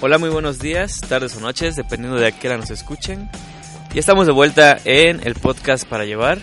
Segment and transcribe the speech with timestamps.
[0.00, 3.30] Hola, muy buenos días, tardes o noches, dependiendo de a qué hora nos escuchen.
[3.92, 6.38] Ya estamos de vuelta en el podcast para llevar.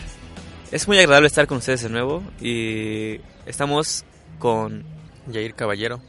[0.71, 4.05] Es muy agradable estar con ustedes de nuevo y estamos
[4.39, 4.83] con
[5.31, 6.01] Jair Caballero,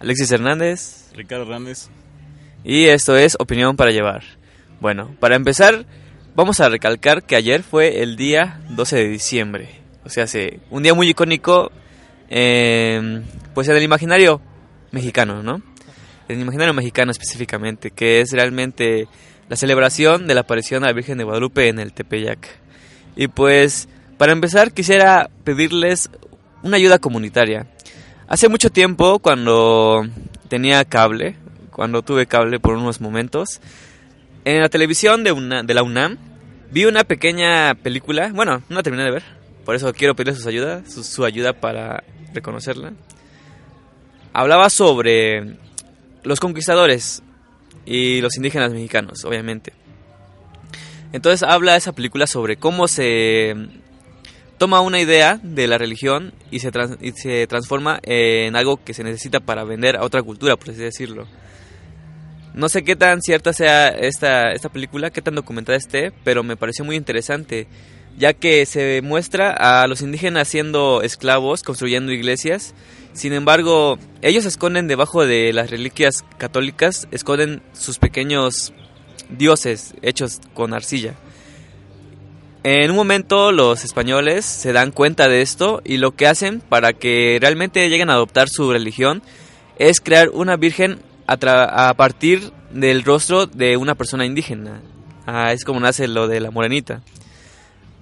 [0.00, 1.88] Alexis Hernández Ricardo Hernández.
[2.64, 4.24] y esto es Opinión para llevar.
[4.80, 5.86] Bueno, para empezar,
[6.34, 9.68] vamos a recalcar que ayer fue el día 12 de diciembre.
[10.04, 11.70] O sea, hace un día muy icónico,
[12.30, 13.22] eh,
[13.54, 14.40] pues en el imaginario
[14.90, 15.62] mexicano, ¿no?
[16.28, 19.08] En el imaginario mexicano específicamente, que es realmente
[19.48, 22.46] la celebración de la aparición de la Virgen de Guadalupe en el Tepeyac.
[23.16, 26.10] Y pues, para empezar, quisiera pedirles
[26.62, 27.66] una ayuda comunitaria.
[28.28, 30.06] Hace mucho tiempo, cuando
[30.48, 31.36] tenía cable,
[31.70, 33.60] cuando tuve cable por unos momentos,
[34.44, 36.18] en la televisión de, una, de la UNAM
[36.70, 39.22] vi una pequeña película, bueno, no la terminé de ver,
[39.64, 42.04] por eso quiero pedirles su ayuda, su, su ayuda para
[42.34, 42.92] reconocerla.
[44.32, 45.56] Hablaba sobre
[46.22, 47.22] los conquistadores
[47.86, 49.72] y los indígenas mexicanos, obviamente.
[51.12, 53.54] Entonces habla esa película sobre cómo se
[54.58, 56.70] toma una idea de la religión y se,
[57.14, 61.26] se transforma en algo que se necesita para vender a otra cultura, por así decirlo.
[62.54, 66.56] No sé qué tan cierta sea esta, esta película, qué tan documentada esté, pero me
[66.56, 67.68] pareció muy interesante,
[68.18, 72.74] ya que se muestra a los indígenas siendo esclavos, construyendo iglesias.
[73.12, 78.72] Sin embargo, ellos esconden debajo de las reliquias católicas, esconden sus pequeños
[79.28, 81.14] dioses hechos con arcilla.
[82.64, 86.92] En un momento los españoles se dan cuenta de esto y lo que hacen para
[86.92, 89.22] que realmente lleguen a adoptar su religión
[89.78, 94.80] es crear una virgen a partir del rostro de una persona indígena.
[95.26, 97.02] Ah, es como nace lo de la morenita.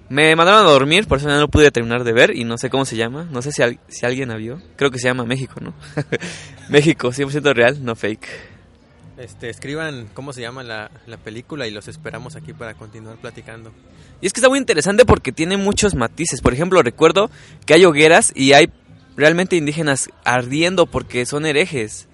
[0.09, 2.69] Me mandaron a dormir, por eso no lo pude terminar de ver y no sé
[2.69, 3.27] cómo se llama.
[3.31, 4.61] No sé si, al- si alguien la vio.
[4.77, 5.73] Creo que se llama México, ¿no?
[6.69, 8.27] México, 100% real, no fake.
[9.17, 13.73] este, escriban cómo se llama la, la película y los esperamos aquí para continuar platicando.
[14.21, 16.41] Y es que está muy interesante porque tiene muchos matices.
[16.41, 17.29] Por ejemplo, recuerdo
[17.65, 18.71] que hay hogueras y hay
[19.17, 22.07] realmente indígenas ardiendo porque son herejes.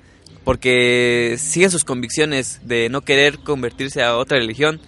[0.44, 4.82] Porque siguen sus convicciones de no querer convertirse a otra religión.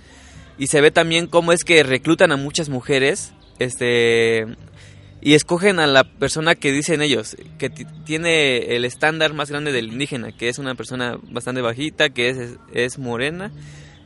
[0.58, 3.34] Y se ve también cómo es que reclutan a muchas mujeres.
[3.60, 4.46] Este.
[5.22, 9.72] Y escogen a la persona que dicen ellos, que ti- tiene el estándar más grande
[9.72, 12.38] del indígena, que es una persona bastante bajita, que es,
[12.74, 13.52] es morena,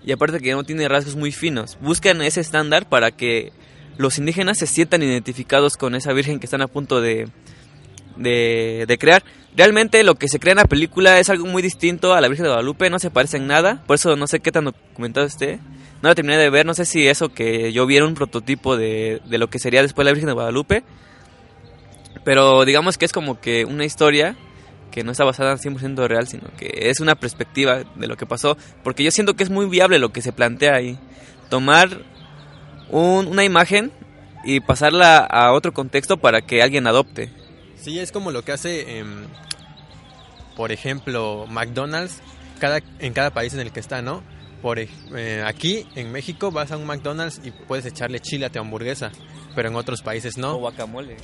[0.05, 1.77] y aparte que no tiene rasgos muy finos.
[1.81, 3.51] Buscan ese estándar para que
[3.97, 7.27] los indígenas se sientan identificados con esa virgen que están a punto de,
[8.19, 9.23] de, crear.
[9.55, 12.43] Realmente lo que se crea en la película es algo muy distinto a la Virgen
[12.43, 15.59] de Guadalupe, no se parece en nada, por eso no sé qué tan documentado esté.
[16.01, 18.77] No la terminé de ver, no sé si eso que yo vi era un prototipo
[18.77, 20.83] de, de lo que sería después la Virgen de Guadalupe.
[22.23, 24.35] Pero digamos que es como que una historia
[24.91, 28.57] que no está basada 100% real, sino que es una perspectiva de lo que pasó,
[28.83, 30.97] porque yo siento que es muy viable lo que se plantea ahí.
[31.49, 32.01] Tomar
[32.89, 33.91] un- una imagen
[34.43, 37.29] y pasarla a otro contexto para que alguien adopte.
[37.81, 39.25] Sí, es como lo que hace, em,
[40.55, 42.21] por ejemplo, McDonald's
[42.59, 44.21] cada, en cada país en el que está, ¿no?
[44.61, 48.59] Por, eh, aquí en México vas a un McDonald's y puedes echarle chile a tu
[48.59, 49.11] hamburguesa,
[49.55, 50.55] pero en otros países O no.
[50.57, 51.15] guacamole.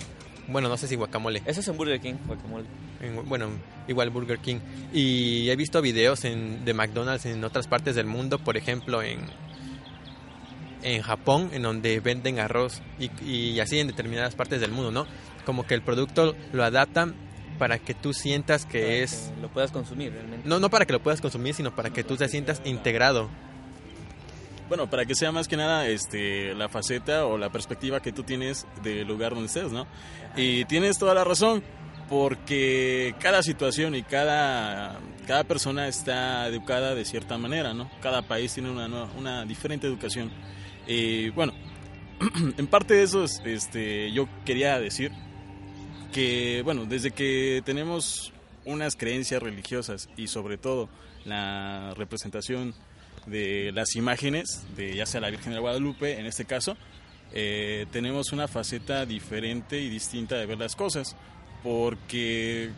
[0.47, 1.41] Bueno, no sé si guacamole.
[1.45, 2.65] Eso es en Burger King, guacamole.
[3.01, 3.49] En- bueno,
[3.89, 4.59] igual Burger King.
[4.93, 9.19] Y he visto videos en, de McDonald's en otras partes del mundo, por ejemplo en,
[10.83, 15.07] en Japón, en donde venden arroz y, y así en determinadas partes del mundo, ¿no?
[15.45, 17.15] Como que el producto lo adaptan
[17.59, 19.31] para que tú sientas que Para es...
[19.35, 20.47] que lo puedas consumir realmente.
[20.47, 23.29] No, no para que lo puedas consumir, sino para que tú te sientas integrado.
[24.67, 28.23] Bueno, para que sea más que nada este, la faceta o la perspectiva que tú
[28.23, 29.85] tienes del lugar donde estés, ¿no?
[30.35, 31.61] Y tienes toda la razón,
[32.09, 37.91] porque cada situación y cada, cada persona está educada de cierta manera, ¿no?
[38.01, 40.31] Cada país tiene una, nueva- una diferente educación.
[40.87, 41.53] Y bueno,
[42.57, 45.11] en parte de eso, es, este, yo quería decir
[46.11, 48.31] que, bueno, desde que tenemos
[48.65, 50.89] unas creencias religiosas y sobre todo
[51.25, 52.73] la representación
[53.25, 56.77] de las imágenes, de ya sea la Virgen de Guadalupe en este caso,
[57.33, 61.15] eh, tenemos una faceta diferente y distinta de ver las cosas,
[61.63, 62.69] porque,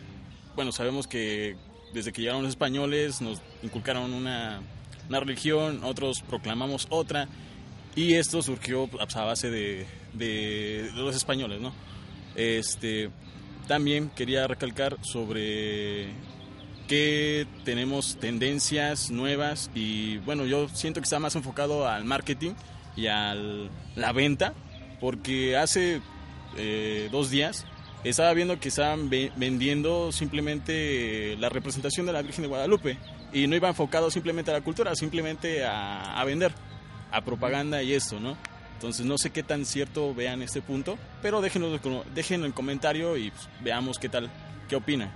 [0.56, 1.56] bueno, sabemos que
[1.94, 4.62] desde que llegaron los españoles nos inculcaron una,
[5.10, 7.28] una religión, otros proclamamos otra,
[7.96, 11.74] y esto surgió pues, a base de, de- de los españoles, ¿no?
[12.38, 13.10] Este,
[13.68, 16.08] también quería recalcar sobre
[16.88, 22.52] que tenemos tendencias nuevas y bueno, yo siento que está más enfocado al marketing
[22.96, 23.36] y a
[23.96, 24.54] la venta,
[25.02, 26.00] porque hace
[26.58, 27.66] eh, dos días
[28.06, 32.98] estaba viendo que estaban ve- vendiendo simplemente la representación de la Virgen de Guadalupe
[33.34, 36.54] y no iba enfocado simplemente a la cultura, simplemente a, a vender,
[37.12, 38.38] a propaganda y esto, ¿no?
[38.78, 41.80] Entonces no sé qué tan cierto vean este punto, pero déjenlo,
[42.14, 44.30] déjenlo en comentario y pues, veamos qué tal,
[44.70, 45.12] qué opina.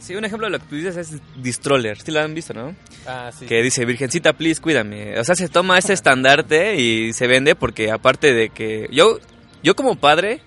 [0.00, 2.00] Sí, un ejemplo de lo que tú dices es Distroller.
[2.00, 2.74] Sí lo han visto, ¿no?
[3.06, 3.46] Ah, sí.
[3.46, 5.18] Que dice, Virgencita, please, cuídame.
[5.20, 8.88] O sea, se toma este estandarte y se vende porque aparte de que...
[8.90, 9.20] Yo,
[9.62, 10.40] yo como padre...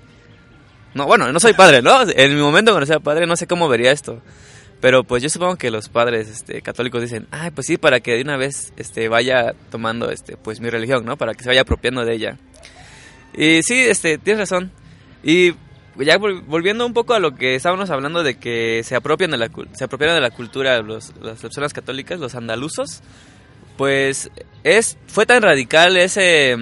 [0.93, 2.01] No, bueno, no soy padre, ¿no?
[2.13, 4.21] En mi momento cuando sea padre no sé cómo vería esto.
[4.81, 8.15] Pero pues yo supongo que los padres este, católicos dicen, ay, pues sí, para que
[8.15, 11.17] de una vez este, vaya tomando este, pues mi religión, ¿no?
[11.17, 12.37] Para que se vaya apropiando de ella.
[13.35, 14.71] Y sí, este, tienes razón.
[15.21, 15.51] Y
[15.97, 19.37] ya vol- volviendo un poco a lo que estábamos hablando de que se apropian de
[19.37, 23.01] la, se apropiaron de la cultura los, las personas católicas, los andaluzos,
[23.77, 24.31] pues
[24.63, 26.55] es fue tan radical ese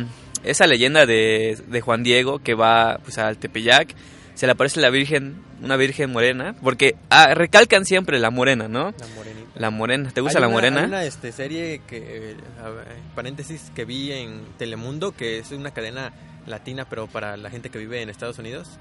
[0.44, 3.90] esa leyenda de, de Juan Diego que va pues al Tepeyac,
[4.38, 8.94] se le aparece la Virgen, una Virgen morena, porque ah, recalcan siempre la morena, ¿no?
[9.00, 9.48] La morenita.
[9.56, 10.80] La morena, ¿te gusta Hay la una- morena?
[10.82, 11.98] Hay una este, serie que,
[12.34, 12.36] eh,
[13.16, 16.14] paréntesis, que vi en Telemundo, que es una cadena
[16.46, 18.78] latina, pero para la gente que vive en Estados Unidos,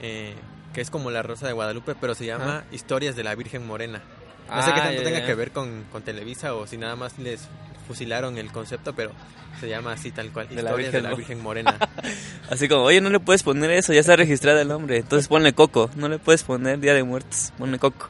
[0.00, 0.34] eh,
[0.72, 4.02] que es como La Rosa de Guadalupe, pero se llama Historias de la Virgen Morena.
[4.48, 6.94] No sé qué Ah, tanto ya, tenga que ver con, con Televisa o si nada
[6.94, 7.48] más les
[7.86, 9.12] fusilaron el concepto, pero
[9.60, 11.76] se llama así tal cual, De la Virgen de la Mo- Virgen Morena.
[12.50, 14.98] Así como, oye, no le puedes poner eso, ya está registrado el nombre.
[14.98, 18.08] Entonces ponle Coco, no le puedes poner Día de Muertos, ponle Coco.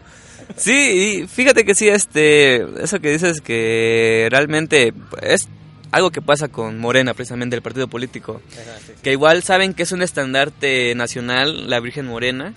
[0.57, 4.93] Sí, y fíjate que sí, este, eso que dices que realmente
[5.23, 5.49] es
[5.93, 8.43] algo que pasa con Morena, precisamente el partido político.
[8.53, 8.93] Ajá, sí, sí.
[9.03, 12.53] Que igual saben que es un estandarte nacional, la Virgen Morena,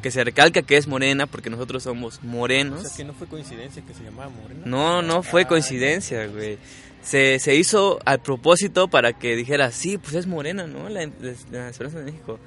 [0.00, 2.82] que se recalca que es morena porque nosotros somos O morenos.
[2.82, 4.60] sea, que no fue coincidencia que se llamaba Morena.
[4.64, 6.58] No, no fue coincidencia, güey.
[7.02, 10.88] Se, se hizo al propósito para que dijera, sí, pues es morena, ¿no?
[10.88, 11.08] La,
[11.50, 12.38] la Esperanza de México.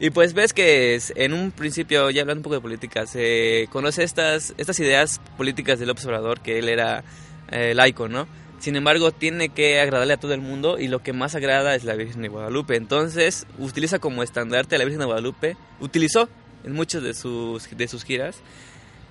[0.00, 3.68] Y pues ves que es- en un principio, ya hablando un poco de política, se
[3.70, 7.04] conoce estas, estas ideas políticas de López Obrador, que él era
[7.52, 8.26] eh, laico, ¿no?
[8.58, 11.84] Sin embargo, tiene que agradarle a todo el mundo y lo que más agrada es
[11.84, 12.76] la Virgen de Guadalupe.
[12.76, 15.56] Entonces, utiliza como estandarte a la Virgen de Guadalupe.
[15.80, 16.28] Utilizó
[16.64, 18.36] en muchas de sus, de sus giras.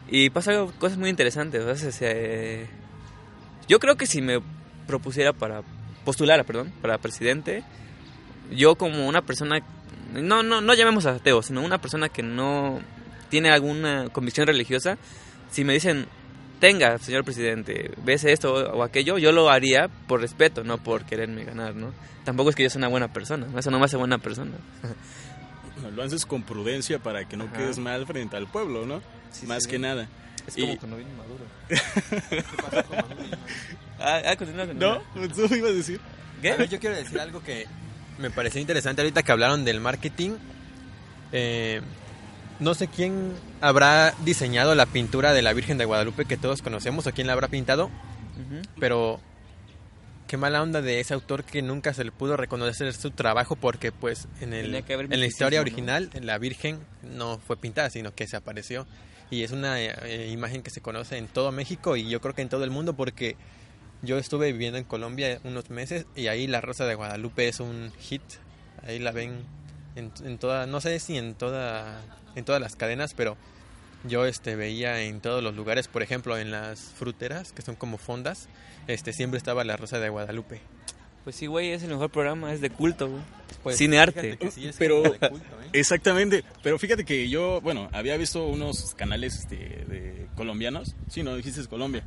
[0.09, 1.79] Y pasa cosas muy interesantes.
[1.79, 2.67] Sea, se-
[3.67, 4.41] yo creo que si me
[4.87, 5.61] propusiera para
[6.03, 7.63] postulara, perdón, para presidente,
[8.51, 9.59] yo como una persona,
[10.13, 12.81] no, no, no llamemos a ateo, sino una persona que no
[13.29, 14.97] tiene alguna convicción religiosa,
[15.51, 16.07] si me dicen,
[16.59, 21.43] tenga, señor presidente, ves esto o aquello, yo lo haría por respeto, no por quererme
[21.45, 21.93] ganar, ¿no?
[22.25, 24.51] Tampoco es que yo sea una buena persona, eso no me hace buena persona.
[25.95, 27.57] Lo haces con prudencia para que no Ajá.
[27.57, 29.01] quedes mal frente al pueblo, ¿no?
[29.31, 29.69] Sí, Más sí.
[29.69, 30.07] que nada.
[30.47, 31.45] Es Y- cuando viene Maduro.
[33.99, 35.01] ah, ah, continúa, continúa.
[35.15, 35.27] ¿No?
[35.29, 35.99] ¿Tú ibas a decir?
[36.41, 36.51] ¿Qué?
[36.51, 37.67] A ver, yo quiero decir algo que
[38.17, 40.31] me pareció interesante ahorita que hablaron del marketing.
[41.31, 41.81] Eh,
[42.59, 47.07] no sé quién habrá diseñado la pintura de la Virgen de Guadalupe que todos conocemos
[47.07, 47.89] o quién la habrá pintado,
[48.79, 49.19] pero
[50.31, 53.91] qué mala onda de ese autor que nunca se le pudo reconocer su trabajo porque
[53.91, 58.37] pues en, el, en la historia original la Virgen no fue pintada sino que se
[58.37, 58.87] apareció.
[59.29, 62.43] Y es una eh, imagen que se conoce en todo México y yo creo que
[62.43, 63.35] en todo el mundo porque
[64.03, 67.91] yo estuve viviendo en Colombia unos meses y ahí la Rosa de Guadalupe es un
[67.99, 68.23] hit.
[68.87, 69.43] Ahí la ven
[69.97, 71.99] en, en toda no sé si en toda
[72.35, 73.35] en todas las cadenas pero
[74.03, 77.97] yo este veía en todos los lugares, por ejemplo, en las fruteras, que son como
[77.97, 78.49] fondas,
[78.87, 80.59] este siempre estaba la Rosa de Guadalupe.
[81.23, 83.21] Pues sí, güey, es el mejor programa, es de culto, güey.
[83.61, 84.39] Pues, Cine arte.
[84.51, 85.69] sí es Pero- de culto, ¿eh?
[85.73, 91.35] Exactamente, pero fíjate que yo, bueno, había visto unos canales este, de colombianos, sí, no
[91.35, 92.03] dijiste Colombia,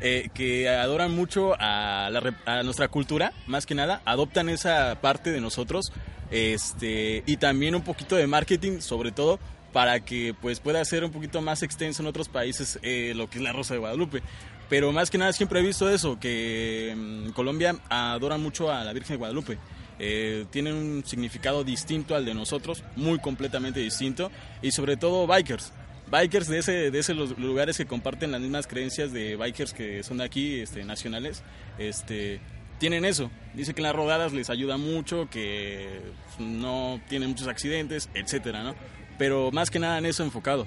[0.00, 5.32] eh, que adoran mucho a, la a nuestra cultura, más que nada, adoptan esa parte
[5.32, 5.92] de nosotros,
[6.30, 9.38] este, y también un poquito de marketing, sobre todo
[9.72, 13.38] para que pues pueda ser un poquito más extenso en otros países eh, lo que
[13.38, 14.22] es la Rosa de Guadalupe.
[14.68, 18.92] Pero más que nada siempre he visto eso, que en Colombia adoran mucho a la
[18.92, 19.58] Virgen de Guadalupe.
[19.98, 24.30] Eh, tienen un significado distinto al de nosotros, muy completamente distinto,
[24.62, 25.72] y sobre todo bikers.
[26.10, 30.02] Bikers de ese, de esos los lugares que comparten las mismas creencias de bikers que
[30.02, 31.42] son de aquí, este, nacionales,
[31.78, 32.40] este,
[32.78, 33.30] tienen eso.
[33.54, 36.00] Dice que las rodadas les ayuda mucho, que
[36.38, 38.74] no tienen muchos accidentes, etcétera, ¿no?
[39.18, 40.66] Pero más que nada en eso enfocado.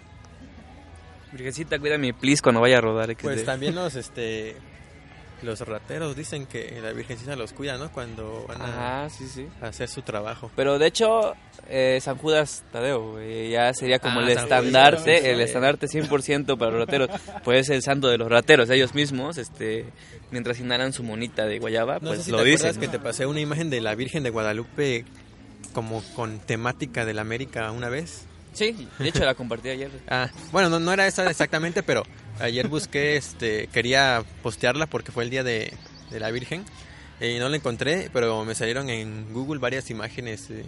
[1.31, 3.11] Virgencita, cuídame, please, cuando vaya a rodar.
[3.11, 3.21] XD.
[3.21, 4.55] Pues también los este
[5.41, 7.91] los rateros dicen que la Virgencita los cuida, ¿no?
[7.91, 9.45] Cuando van a, Ajá, sí, sí.
[9.61, 10.49] a hacer su trabajo.
[10.55, 11.35] Pero de hecho,
[11.69, 16.57] eh, San Judas Tadeo, ya sería como Ah, el San Judas, estandarte, el estandarte 100%
[16.57, 17.09] para los rateros.
[17.43, 19.85] Pues el santo de los rateros, ellos mismos, este,
[20.31, 22.79] mientras inhalan su monita de guayaba, No pues sé si lo te dicen.
[22.79, 25.05] que te pasé una imagen de la Virgen de Guadalupe
[25.73, 28.25] como con temática de la América una vez.
[28.55, 29.91] Sí, de hecho la compartí ayer.
[30.07, 32.03] Ah, bueno, no, no era esa exactamente, pero
[32.39, 35.73] ayer busqué, este, quería postearla porque fue el día de,
[36.09, 36.63] de la Virgen
[37.19, 40.65] y no la encontré, pero me salieron en Google varias imágenes eh,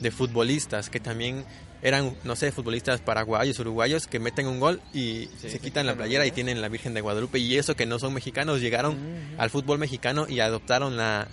[0.00, 1.44] de futbolistas que también
[1.82, 6.26] eran, no sé, futbolistas paraguayos, uruguayos que meten un gol y se quitan la playera
[6.26, 8.96] y tienen la Virgen de Guadalupe y eso que no son mexicanos llegaron
[9.38, 11.28] al fútbol mexicano y adoptaron la,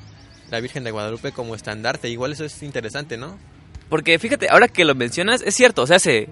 [0.52, 2.10] la Virgen de Guadalupe como estandarte.
[2.10, 3.38] Igual eso es interesante, ¿no?
[3.94, 6.30] Porque fíjate, ahora que lo mencionas, es cierto, o sea, se...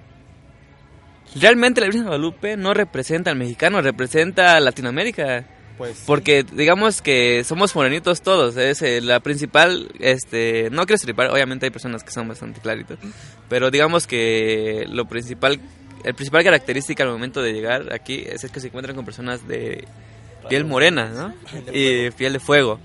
[1.36, 5.46] Realmente la Virgen de Guadalupe no representa al mexicano, representa a Latinoamérica.
[5.78, 11.30] Pues Porque digamos que somos morenitos todos, es eh, la principal, este, no quiero estripar,
[11.30, 12.98] obviamente hay personas que son bastante claritos,
[13.48, 15.60] pero digamos que lo principal,
[16.02, 19.84] el principal característica al momento de llegar aquí es, que se encuentran con personas de
[20.48, 21.34] piel morena, ¿no?
[21.72, 22.80] Y piel de fuego.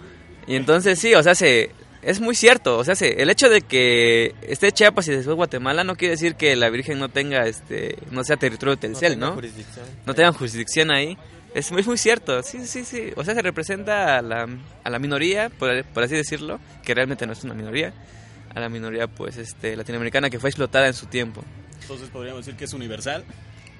[0.46, 1.72] Y entonces sí, o sea, se,
[2.10, 5.84] es muy cierto, o sea, se, el hecho de que esté Chiapas y después Guatemala
[5.84, 9.34] no quiere decir que la Virgen no tenga, este, no sea territorio de Telcel, ¿no?
[9.34, 9.86] jurisdicción.
[10.06, 11.18] no tengan jurisdicción ahí.
[11.54, 13.12] Es muy, muy cierto, sí, sí, sí.
[13.16, 14.48] O sea, se representa a la,
[14.84, 17.94] a la minoría, por, por así decirlo, que realmente no es una minoría,
[18.54, 21.44] a la minoría pues este latinoamericana que fue explotada en su tiempo.
[21.82, 23.24] Entonces podríamos decir que es universal.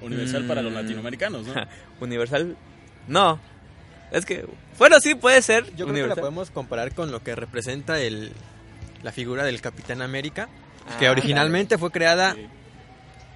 [0.00, 0.76] Universal para los Mm.
[0.76, 1.54] latinoamericanos, ¿no?
[2.00, 2.56] Universal,
[3.06, 3.40] no.
[4.10, 4.46] Es que,
[4.78, 5.64] bueno, sí puede ser.
[5.76, 8.32] Yo creo que la podemos comparar con lo que representa el,
[9.02, 10.48] la figura del Capitán América,
[10.98, 12.46] que Ah, originalmente fue creada Sí.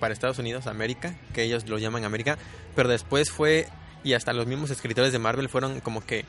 [0.00, 2.38] para Estados Unidos, América, que ellos lo llaman América,
[2.74, 3.68] pero después fue,
[4.02, 6.24] y hasta los mismos escritores de Marvel fueron como que,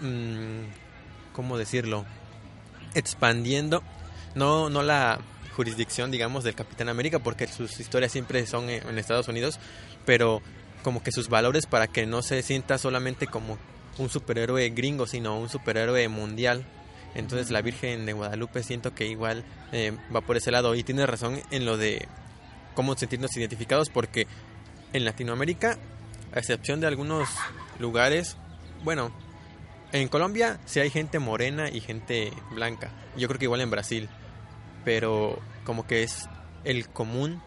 [0.00, 2.06] mm, ¿cómo decirlo?
[2.94, 3.82] Expandiendo,
[4.34, 5.18] no, no la
[5.54, 9.58] jurisdicción, digamos, del Capitán América, porque sus historias siempre son en en Estados Unidos,
[10.06, 10.40] pero
[10.88, 13.58] como que sus valores para que no se sienta solamente como
[13.98, 16.64] un superhéroe gringo, sino un superhéroe mundial.
[17.14, 21.04] Entonces la Virgen de Guadalupe siento que igual eh, va por ese lado y tiene
[21.04, 22.08] razón en lo de
[22.74, 24.26] cómo sentirnos identificados porque
[24.94, 25.76] en Latinoamérica,
[26.32, 27.28] a excepción de algunos
[27.78, 28.38] lugares,
[28.82, 29.12] bueno,
[29.92, 32.92] en Colombia sí hay gente morena y gente blanca.
[33.14, 34.08] Yo creo que igual en Brasil,
[34.86, 36.30] pero como que es
[36.64, 37.42] el común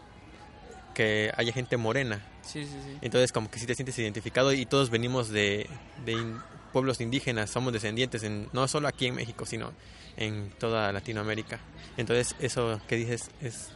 [0.94, 2.24] que haya gente morena.
[2.42, 2.98] Sí, sí, sí.
[3.00, 5.68] Entonces como que sí te sientes identificado y todos venimos de,
[6.04, 6.40] de in-
[6.72, 9.72] pueblos indígenas, somos descendientes, en, no solo aquí en México, sino
[10.16, 11.60] en toda Latinoamérica.
[11.96, 13.68] Entonces eso que dices es,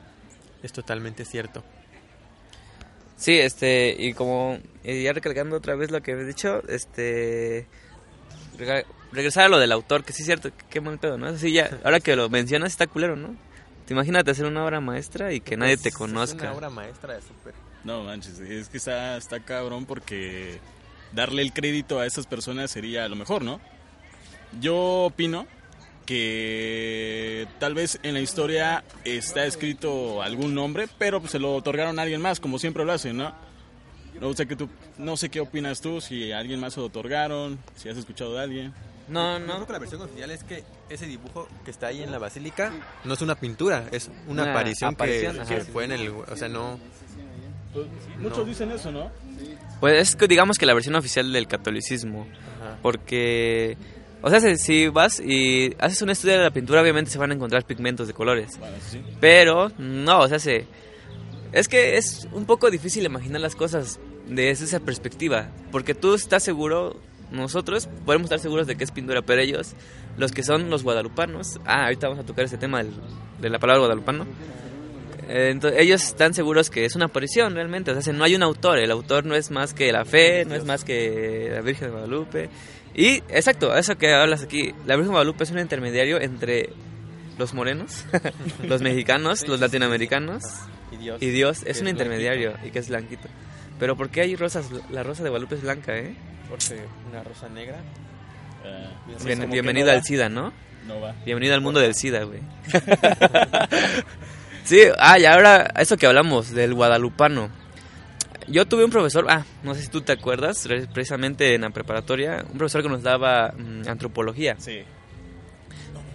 [0.63, 1.63] es totalmente cierto.
[3.17, 7.67] Sí, este, y como eh, ya recalcando otra vez lo que he dicho, este,
[8.59, 11.29] rega- regresar a lo del autor, que sí es cierto, qué mal pedo, ¿no?
[11.29, 13.35] Así ya, ahora que lo mencionas está culero, ¿no?
[13.87, 16.37] Te imagínate hacer una obra maestra y que nadie te conozca.
[16.37, 17.55] Es una obra maestra de súper.
[17.87, 20.59] No manches, es que está, está cabrón porque
[21.13, 23.61] darle el crédito a esas personas sería lo mejor, ¿no?
[24.61, 25.47] Yo opino
[26.05, 31.99] que tal vez en la historia está escrito algún nombre, pero pues se lo otorgaron
[31.99, 33.33] a alguien más, como siempre lo hacen, ¿no?
[34.21, 36.87] No sé, qué tú, no sé qué opinas tú, si a alguien más se lo
[36.87, 38.75] otorgaron, si has escuchado de alguien.
[39.09, 39.55] No, Yo no.
[39.55, 42.73] creo que la versión oficial es que ese dibujo que está ahí en la basílica
[43.05, 45.71] no es una pintura, es una, Una aparición, aparición, que, ajá, que sí.
[45.73, 46.09] fue en el...
[46.09, 46.81] O sea, no...
[47.73, 47.87] Pues,
[48.19, 48.45] muchos No.
[48.45, 49.11] dicen eso, ¿no?
[49.81, 52.27] Pues es que digamos que la versión oficial del catolicismo,
[52.61, 52.79] Ajá.
[52.83, 53.77] porque,
[54.23, 57.31] o sea, si- si vas y haces un estudio de la pintura, obviamente se van
[57.31, 58.59] a encontrar pigmentos de colores.
[58.59, 59.03] Bueno, sí.
[59.21, 60.67] Pero, no, o sea, se...
[61.53, 65.49] Es que es un poco difícil imaginar las cosas desde esa perspectiva.
[65.71, 66.99] Porque tú estás seguro,
[67.31, 69.75] nosotros podemos estar seguros de que es pintura, pero ellos,
[70.17, 71.61] los que son los guadalupanos...
[71.67, 72.95] Ah, ahorita vamos a tocar ese tema del-
[73.41, 74.27] de la palabra guadalupano.
[75.29, 77.91] Eh, Entonces, ellos están seguros que es una aparición realmente.
[77.91, 78.79] O sea, no hay un autor.
[78.79, 81.93] El autor no es más que la fe, no es más que la Virgen de
[81.93, 82.49] Guadalupe.
[82.95, 84.73] Y, exacto, eso que hablas aquí.
[84.87, 86.71] La Virgen de Guadalupe es un intermediario entre
[87.39, 88.05] los morenos,
[88.63, 90.43] los mexicanos, los latinoamericanos
[90.93, 91.23] Y Dios.
[91.23, 91.59] y Dios.
[91.67, 93.29] Es que un es intermediario y que es blanquito.
[93.79, 94.71] Pero ¿por qué hay rosas?
[94.91, 96.17] La rosa de Guadalupe es blanca, ¿eh?
[96.49, 96.81] Porque
[97.11, 97.77] una rosa negra.
[99.25, 100.53] Bien- como que bienvenido no al SIDA, ¿no?
[100.89, 101.15] No va.
[101.27, 102.41] Bienvenido al mundo del SIDA, güey.
[104.67, 107.49] sí, ah, y ahora, eso que hablamos del guadalupano.
[108.49, 111.71] Yo tuve un profesor, ah, no sé si tú te acuerdas, re- precisamente en la
[111.71, 114.83] preparatoria, un profesor que nos daba mm, antropología, Sí.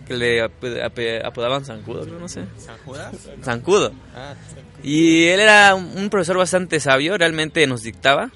[0.08, 2.43] que le ap- ap- apodaban Zancudo, creo, no sé.
[2.58, 3.15] ¿San Judas?
[3.43, 3.91] Zancudo.
[4.15, 4.36] Ah,
[4.84, 8.31] Y él era un un profesor bastante sabio, realmente nos dictaba,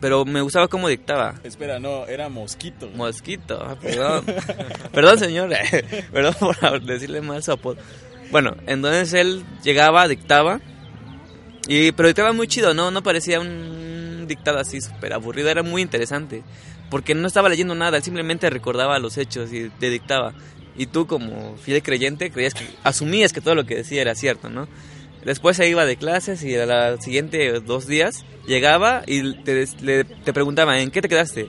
[0.00, 1.34] pero me gustaba cómo dictaba.
[1.44, 2.88] Espera, no, era mosquito.
[2.96, 4.24] Mosquito, ah, perdón.
[4.92, 5.50] perdón, señor.
[6.12, 7.76] perdón por decirle mal su apodo.
[8.30, 10.60] Bueno, entonces él llegaba, dictaba.
[11.68, 12.90] Y, pero dictaba muy chido, ¿no?
[12.90, 16.42] No parecía un dictado así súper aburrido, era muy interesante.
[16.90, 20.32] Porque no estaba leyendo nada, él simplemente recordaba los hechos y te dictaba.
[20.76, 24.48] Y tú como fiel creyente creías que, asumías que todo lo que decía era cierto,
[24.50, 24.66] ¿no?
[25.24, 30.04] Después se iba de clases y a la siguiente dos días llegaba y te, le-
[30.04, 31.48] te preguntaba, ¿en qué te quedaste?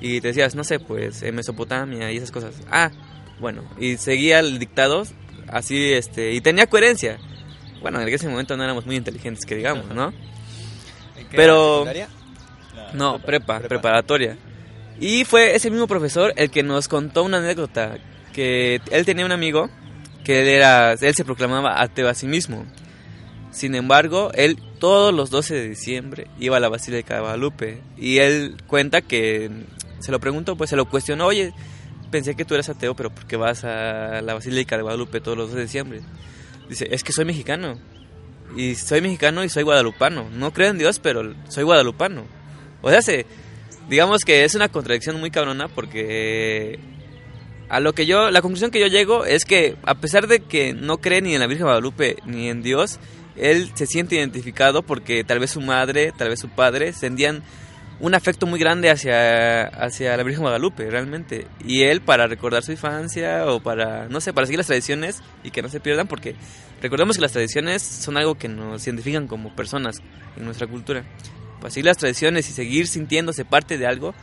[0.00, 2.54] Y te decías, no sé, pues en Mesopotamia y esas cosas.
[2.70, 2.90] Ah,
[3.38, 5.04] bueno, y seguía el dictado
[5.52, 7.18] así, este, y tenía coherencia.
[7.80, 10.08] Bueno, en ese momento no éramos muy inteligentes, que digamos, ¿no?
[11.16, 11.84] ¿En qué Pero-?
[11.84, 13.68] La- No, prepa, Prepa.
[13.68, 14.36] preparatoria.
[15.00, 17.98] Y fue ese mismo profesor el que nos contó una anécdota,
[18.32, 19.68] que él tenía un amigo
[20.24, 22.64] que él era, él se proclamaba ateo a sí mismo.
[23.50, 28.18] Sin embargo, él todos los 12 de diciembre iba a la Basílica de Guadalupe y
[28.18, 29.50] él cuenta que
[29.98, 31.52] se lo preguntó, pues se lo cuestionó, oye,
[32.12, 35.36] pensé que tú eras ateo, pero ¿por qué vas a la Basílica de Guadalupe todos
[35.36, 36.00] los 12 de diciembre?
[36.68, 37.80] Dice, es que soy mexicano.
[38.56, 40.28] Y soy mexicano y soy guadalupano.
[40.30, 42.24] No creo en Dios, pero soy guadalupano.
[42.82, 43.26] O sea, se,
[43.88, 46.78] digamos que es una contradicción muy cabrona porque
[47.68, 50.74] a lo que yo, la conclusión que yo llego es que a pesar de que
[50.74, 53.00] no cree ni en la Virgen Guadalupe ni en Dios,
[53.36, 57.42] él se siente identificado porque tal vez su madre, tal vez su padre sentían
[58.02, 61.46] un afecto muy grande hacia, hacia la Virgen Guadalupe, realmente.
[61.64, 65.52] Y él para recordar su infancia o para, no sé, para seguir las tradiciones y
[65.52, 66.34] que no se pierdan porque
[66.82, 70.02] recordemos que las tradiciones son algo que nos identifican como personas
[70.36, 71.04] en nuestra cultura.
[71.60, 74.16] Para seguir las tradiciones y seguir sintiéndose parte de algo,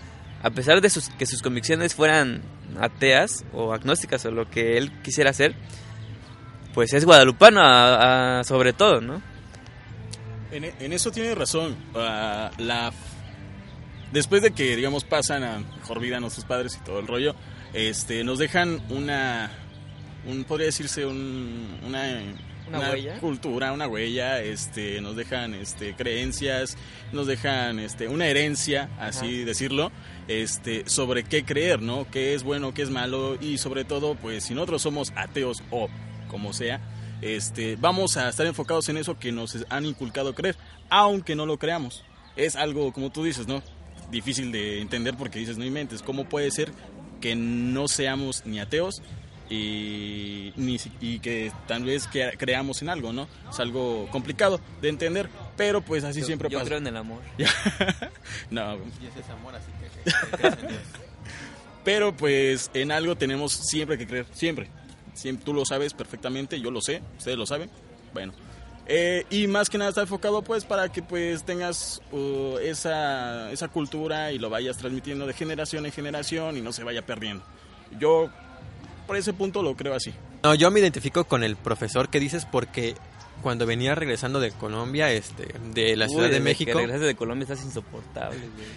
[0.43, 2.41] a pesar de sus, que sus convicciones fueran
[2.81, 5.55] ateas o agnósticas o lo que él quisiera hacer,
[6.73, 9.21] pues es guadalupano sobre todo, ¿no?
[10.51, 11.77] En, en eso tiene razón.
[11.95, 12.91] Ah, la,
[14.11, 17.35] después de que, digamos, pasan a mejor vida nuestros padres y todo el rollo,
[17.73, 19.51] este, nos dejan una,
[20.25, 22.21] un, podría decirse, un, una,
[22.67, 23.19] ¿Una huella?
[23.19, 26.77] cultura, una huella, este, nos dejan este, creencias,
[27.11, 29.91] nos dejan este, una herencia, así decirlo,
[30.27, 32.07] este, sobre qué creer, ¿no?
[32.11, 35.89] Qué es bueno, qué es malo y sobre todo, pues, si nosotros somos ateos o
[36.27, 36.79] como sea,
[37.21, 40.55] este, vamos a estar enfocados en eso que nos han inculcado creer,
[40.89, 42.03] aunque no lo creamos.
[42.35, 43.61] Es algo, como tú dices, ¿no?
[44.11, 46.71] Difícil de entender porque dices, no inventes, ¿cómo puede ser
[47.21, 49.01] que no seamos ni ateos
[49.49, 53.27] y, ni, si- y que tal vez que creamos en algo, ¿no?
[53.51, 56.67] Es algo complicado de entender, pero pues así Yo- siempre yo pasa.
[56.67, 57.21] creo en el amor.
[58.49, 60.81] no, Y ese es amor, así que crees en Dios.
[61.83, 64.69] pero pues en algo tenemos siempre que creer, siempre.
[65.13, 67.69] Siempre, tú lo sabes perfectamente, yo lo sé, ustedes lo saben.
[68.13, 68.33] Bueno,
[68.91, 73.67] eh, y más que nada está enfocado pues para que pues tengas uh, esa, esa
[73.67, 77.43] cultura y lo vayas transmitiendo de generación en generación y no se vaya perdiendo.
[77.99, 78.31] Yo
[79.05, 80.11] por ese punto lo creo así.
[80.41, 82.95] No, yo me identifico con el profesor que dices porque
[83.43, 87.15] cuando venía regresando de Colombia, este, de la Uy, Ciudad de México, Que regresaste de
[87.15, 88.67] Colombia estás insoportable, güey.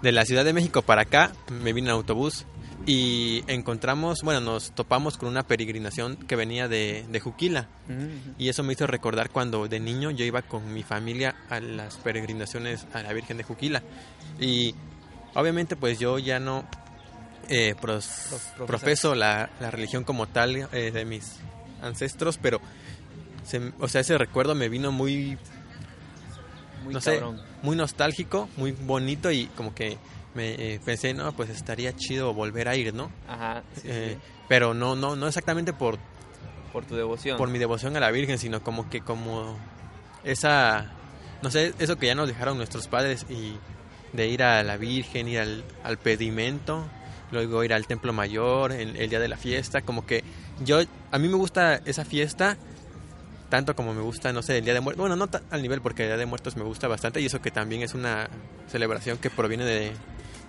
[0.00, 2.46] de la Ciudad de México para acá, me vine en autobús
[2.86, 7.68] y encontramos, bueno, nos topamos con una peregrinación que venía de, de Juquila.
[7.88, 8.34] Ujú.
[8.38, 11.96] Y eso me hizo recordar cuando de niño yo iba con mi familia a las
[11.96, 13.82] peregrinaciones a la Virgen de Juquila.
[14.40, 14.74] Y
[15.34, 16.64] obviamente pues yo ya no
[17.48, 21.38] eh, pros- profeso la, la religión como tal eh, de mis
[21.82, 22.60] ancestros, pero
[23.44, 25.36] se- o sea, ese recuerdo me vino muy,
[26.84, 27.20] Muy no sé,
[27.62, 29.98] muy nostálgico, muy bonito y como que
[30.36, 33.10] me eh, pensé, no, pues estaría chido volver a ir, ¿no?
[33.26, 34.30] Ajá, sí, Eh, sí.
[34.48, 35.98] Pero no, no, no exactamente por
[36.72, 37.38] por tu devoción.
[37.38, 39.56] por mi devoción a la Virgen, sino como que como
[40.24, 40.92] esa,
[41.42, 43.56] no sé, eso que ya nos dejaron nuestros padres y
[44.12, 46.84] de ir a la Virgen, ir al, al pedimento,
[47.32, 50.22] luego ir al Templo Mayor, en el día de la fiesta, como que
[50.64, 52.56] yo, a mí me gusta esa fiesta
[53.48, 56.02] tanto como me gusta, no sé, el Día de Muertos, bueno, no al nivel porque
[56.02, 58.28] el Día de Muertos me gusta bastante y eso que también es una
[58.68, 59.92] celebración que proviene de,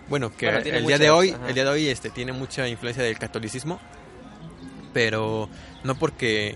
[0.09, 1.47] bueno, que Bueno, el día de hoy, ajá.
[1.47, 3.79] el día de hoy este tiene mucha influencia del catolicismo,
[4.93, 5.49] pero
[5.83, 6.55] no porque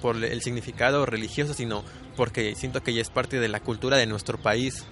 [0.00, 1.84] por el significado religioso, sino
[2.16, 4.84] porque siento que ya es parte de la cultura de nuestro país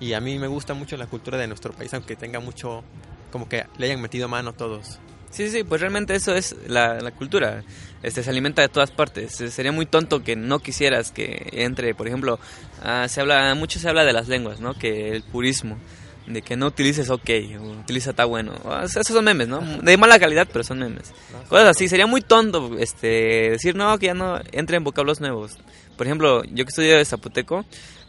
[0.00, 2.82] y a mí me gusta mucho la cultura de nuestro país, aunque tenga mucho,
[3.30, 4.98] como que le hayan metido mano todos.
[5.30, 7.62] Sí, sí, pues realmente eso es la, la cultura.
[8.02, 9.40] Este se alimenta de todas partes.
[9.40, 12.38] Eh, Sería muy tonto que no quisieras que entre, por ejemplo,
[12.82, 14.74] ah, se habla mucho se habla de las lenguas, ¿no?
[14.74, 15.78] Que el purismo,
[16.26, 18.54] de que no utilices ok, o utiliza está bueno.
[18.64, 19.60] O sea, esos son memes, ¿no?
[19.82, 21.12] De mala calidad, pero son memes.
[21.48, 25.58] Cosas así, sería muy tonto este decir no, que ya no entre en vocablos nuevos.
[25.96, 27.64] Por ejemplo, yo que estudio de zapoteco,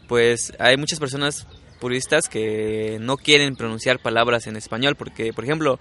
[0.08, 1.46] pues hay muchas personas
[1.78, 5.78] puristas que no quieren pronunciar palabras en español porque, por ejemplo,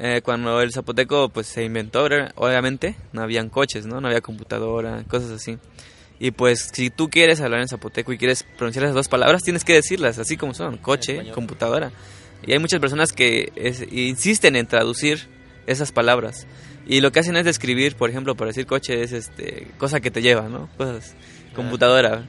[0.00, 4.00] eh, cuando el zapoteco pues se inventó, obviamente, no habían coches, ¿no?
[4.00, 5.58] No había computadora, cosas así.
[6.18, 9.64] Y pues si tú quieres hablar en zapoteco y quieres pronunciar esas dos palabras, tienes
[9.64, 11.92] que decirlas así como son, coche, computadora.
[12.46, 15.28] Y hay muchas personas que es- insisten en traducir
[15.66, 16.46] esas palabras.
[16.86, 20.10] Y lo que hacen es describir, por ejemplo, para decir coche es este cosa que
[20.10, 20.68] te lleva, ¿no?
[20.76, 21.14] Cosas
[21.54, 22.26] computadora.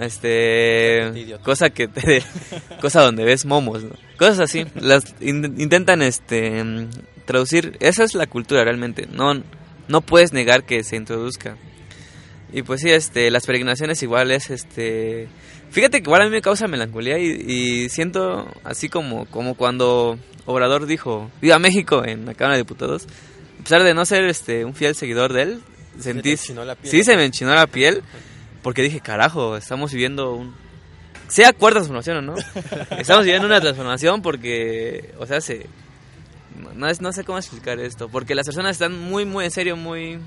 [0.00, 2.22] Este cosa que te
[2.80, 3.90] cosa donde ves momos, ¿no?
[4.18, 4.64] Cosas así.
[4.76, 6.62] Las in- intentan este
[7.24, 9.06] traducir, esa es la cultura realmente.
[9.10, 9.42] No
[9.88, 11.56] no puedes negar que se introduzca.
[12.52, 15.28] Y pues sí, este, las peregrinaciones igual es, este,
[15.70, 20.18] fíjate que igual a mí me causa melancolía y, y siento así como, como cuando
[20.46, 23.06] Obrador dijo, viva México en la Cámara de Diputados,
[23.60, 25.60] a pesar de no ser, este, un fiel seguidor de él,
[26.00, 26.90] sentí, la piel.
[26.90, 28.02] sí se me enchinó la piel,
[28.68, 30.54] porque dije, carajo, estamos viviendo un,
[31.26, 32.34] sea cuarta transformación o no,
[32.98, 35.64] estamos viviendo una transformación porque, o sea, se,
[36.74, 39.74] no, es, no sé cómo explicar esto, porque las personas están muy, muy en serio,
[39.74, 40.18] muy,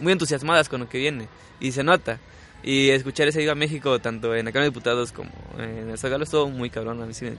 [0.00, 1.26] muy entusiasmadas con lo que viene
[1.58, 2.20] y se nota.
[2.62, 6.22] Y escuchar ese Viva México tanto en la Cámara de Diputados como en el Zócalo
[6.22, 7.32] estuvo muy cabrón, a mí sí me.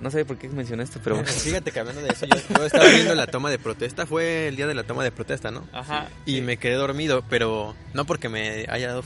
[0.00, 1.22] No sé por qué mencioné esto, pero...
[1.24, 4.56] Fíjate que hablando de eso, yo, yo estaba viendo la toma de protesta, fue el
[4.56, 5.66] día de la toma de protesta, ¿no?
[5.72, 6.08] Ajá.
[6.26, 9.02] Y me quedé dormido, pero no porque me haya dado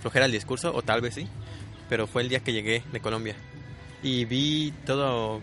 [0.00, 1.28] flojera el discurso, o tal vez sí,
[1.88, 3.36] pero fue el día que llegué de Colombia.
[4.02, 5.40] Y vi todo...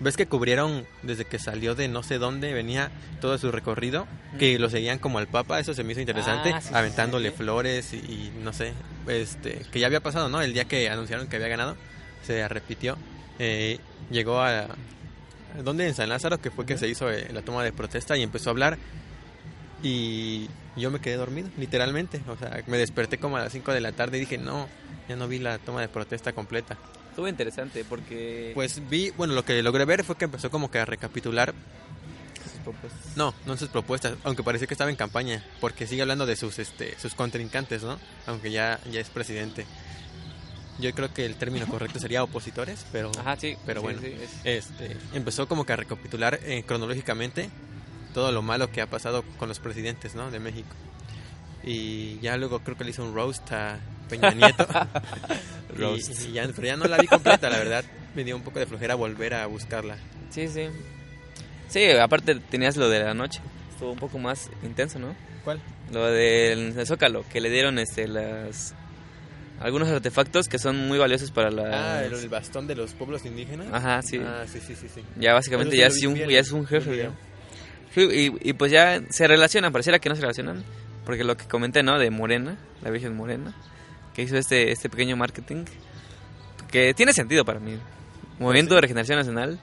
[0.00, 4.06] ¿Ves que cubrieron desde que salió de no sé dónde, venía todo su recorrido?
[4.38, 7.36] Que lo seguían como al Papa, eso se me hizo interesante, Ah, sí, aventándole sí.
[7.36, 8.72] flores y, y no sé,
[9.06, 10.42] este, que ya había pasado, ¿no?
[10.42, 11.76] El día que anunciaron que había ganado,
[12.26, 12.98] se repitió.
[13.38, 13.78] Eh,
[14.10, 14.68] llegó a...
[15.62, 15.86] ¿Dónde?
[15.86, 18.50] En San Lázaro, que fue que se hizo eh, la toma de protesta y empezó
[18.50, 18.78] a hablar.
[19.82, 22.20] Y yo me quedé dormido, literalmente.
[22.28, 24.68] O sea, me desperté como a las 5 de la tarde y dije, no,
[25.08, 26.76] ya no vi la toma de protesta completa.
[27.10, 28.50] Estuvo interesante porque...
[28.54, 31.54] Pues vi, bueno, lo que logré ver fue que empezó como que a recapitular,
[32.42, 33.16] sus propuestas.
[33.16, 36.58] no, no sus propuestas, aunque parecía que estaba en campaña, porque sigue hablando de sus,
[36.58, 38.00] este, sus contrincantes, ¿no?
[38.26, 39.64] Aunque ya, ya es presidente.
[40.78, 43.12] Yo creo que el término correcto sería opositores, pero...
[43.18, 43.56] Ajá, sí.
[43.64, 44.00] Pero sí, bueno.
[44.02, 47.48] sí, es- este, empezó como que a recapitular eh, cronológicamente
[48.12, 50.30] todo lo malo que ha pasado con los presidentes ¿no?
[50.30, 50.74] de México.
[51.62, 54.66] Y ya luego creo que le hizo un roast a Peña Nieto.
[55.76, 57.84] Y- ya, pero ya no la vi completa, la verdad.
[58.14, 59.96] Me dio un poco de flojera volver a buscarla.
[60.30, 60.68] Sí, sí.
[61.68, 63.40] Sí, aparte tenías lo de la noche.
[63.72, 65.16] Estuvo un poco más intenso, ¿no?
[65.42, 65.60] ¿Cuál?
[65.92, 68.74] Lo del Zócalo, que le dieron este las
[69.64, 73.68] algunos artefactos que son muy valiosos para la Ah, el, bastón de los pueblos indígenas.
[73.72, 74.20] Ajá, sí.
[74.22, 74.88] Ah, sí, sí, sí.
[74.94, 75.00] sí.
[75.18, 77.08] Ya básicamente ya es, un, ya es un jefe.
[77.96, 80.62] Y, y pues ya se relacionan, pareciera que no se relacionan,
[81.06, 81.98] porque lo que comenté, ¿no?
[81.98, 83.54] De Morena, la Virgen Morena,
[84.12, 85.64] que hizo este, este pequeño marketing,
[86.70, 87.78] que tiene sentido para mí.
[88.38, 89.60] Movimiento de Regeneración Nacional,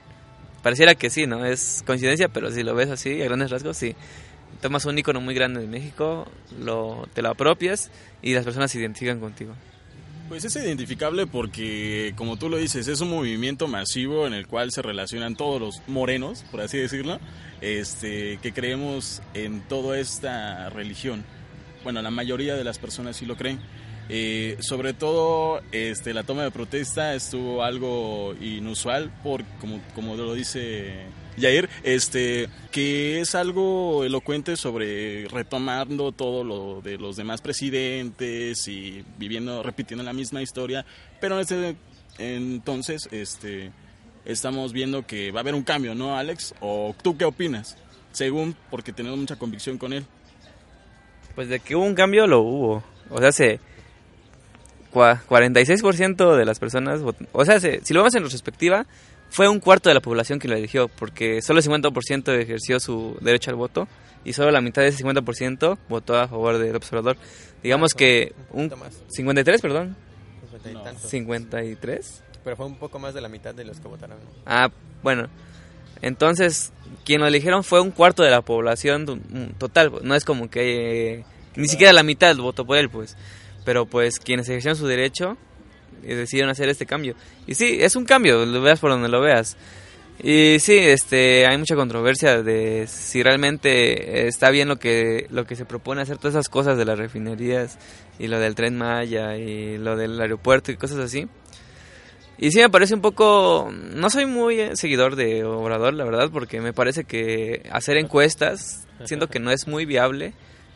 [0.64, 1.46] pareciera que sí, ¿no?
[1.46, 3.94] Es coincidencia, pero si lo ves así, a grandes rasgos, sí.
[4.60, 6.26] Tomas un icono muy grande de México,
[6.58, 9.54] lo, te lo apropias y las personas se identifican contigo.
[10.32, 14.72] Pues es identificable porque, como tú lo dices, es un movimiento masivo en el cual
[14.72, 17.20] se relacionan todos los morenos, por así decirlo,
[17.60, 21.22] este, que creemos en toda esta religión.
[21.84, 23.60] Bueno, la mayoría de las personas sí lo creen.
[24.08, 30.32] Eh, sobre todo, este, la toma de protesta estuvo algo inusual, por, como, como lo
[30.32, 30.94] dice
[31.38, 39.04] Jair, este, que es algo elocuente sobre retomando todo lo de los demás presidentes y
[39.18, 40.84] viviendo, repitiendo la misma historia,
[41.20, 41.76] pero en este
[42.18, 43.72] entonces, este,
[44.26, 46.54] estamos viendo que va a haber un cambio, ¿no, Alex?
[46.60, 47.78] ¿O tú qué opinas?
[48.12, 50.04] Según, porque tenemos mucha convicción con él.
[51.34, 52.84] Pues de que hubo un cambio, lo hubo.
[53.08, 53.58] O sea, se...
[54.92, 57.00] cua- 46% de las personas...
[57.32, 58.86] O sea, se- si lo vemos en retrospectiva,
[59.32, 63.16] fue un cuarto de la población quien lo eligió, porque solo el 50% ejerció su
[63.22, 63.88] derecho al voto
[64.24, 67.16] y solo la mitad de ese 50% votó a favor del observador.
[67.62, 68.68] Digamos que un...
[68.68, 69.02] poquito más.
[69.08, 69.96] 53, perdón.
[70.42, 70.82] cincuenta y No.
[70.82, 71.10] tantos.
[71.10, 72.22] 53.
[72.44, 74.18] Pero fue un poco más de la mitad de los que votaron.
[74.44, 74.70] Ah,
[75.02, 75.28] bueno.
[76.02, 76.72] Entonces,
[77.06, 79.92] quien lo eligieron fue un cuarto de la población mm, total.
[80.02, 81.24] No es como que eh,
[81.56, 83.16] ni siquiera la mitad votó por él, pues.
[83.64, 85.38] Pero pues quienes ejercieron su derecho
[86.02, 87.14] eh, decidieron hacer este cambio.
[87.46, 89.56] Y sí, es un cambio, lo veas por donde lo veas.
[90.22, 95.56] Y sí, este, hay mucha controversia de si realmente está bien lo que lo que
[95.56, 97.78] se propone hacer todas esas cosas de las refinerías
[98.18, 101.28] y lo del tren Maya y lo del aeropuerto y cosas así.
[102.38, 103.70] Y sí me parece un poco...
[103.94, 108.86] No soy muy eh, seguidor de Obrador, la verdad, porque me parece que hacer encuestas
[109.04, 110.32] siento que no es muy viable,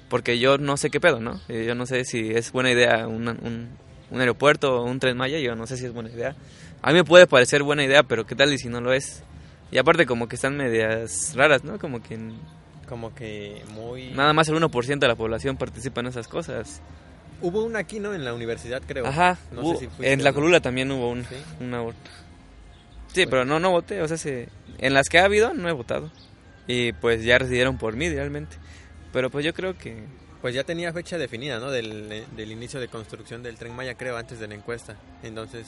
[0.09, 1.41] porque yo no sé qué pedo, ¿no?
[1.49, 3.69] Yo no sé si es buena idea un, un,
[4.11, 6.35] un aeropuerto o un tren Maya, yo no sé si es buena idea.
[6.83, 9.23] A mí me puede parecer buena idea, pero ¿qué tal y si no lo es?
[9.73, 11.79] Y aparte como que están medias raras, ¿no?
[11.79, 12.19] Como que
[12.88, 14.11] Como que muy...
[14.12, 16.81] nada más el 1% de la población participa en esas cosas.
[17.42, 18.14] Hubo una aquí, ¿no?
[18.14, 19.05] En la universidad, creo.
[19.07, 20.35] Ajá, No hubo- sé si fuiste en la no.
[20.37, 21.35] colula también hubo una, Sí.
[21.61, 21.83] una
[23.12, 25.73] Sí, pero no, no voté, o sea, se- en las que ha habido no he
[25.73, 26.11] votado.
[26.69, 28.57] Y pues ya decidieron por mí realmente.
[29.12, 30.05] Pero pues yo creo que...
[30.42, 31.70] Pues ya tenía fecha definida, ¿no?
[31.70, 34.96] Del, del inicio de construcción del Tren Maya, creo, antes de la encuesta.
[35.22, 35.66] Entonces,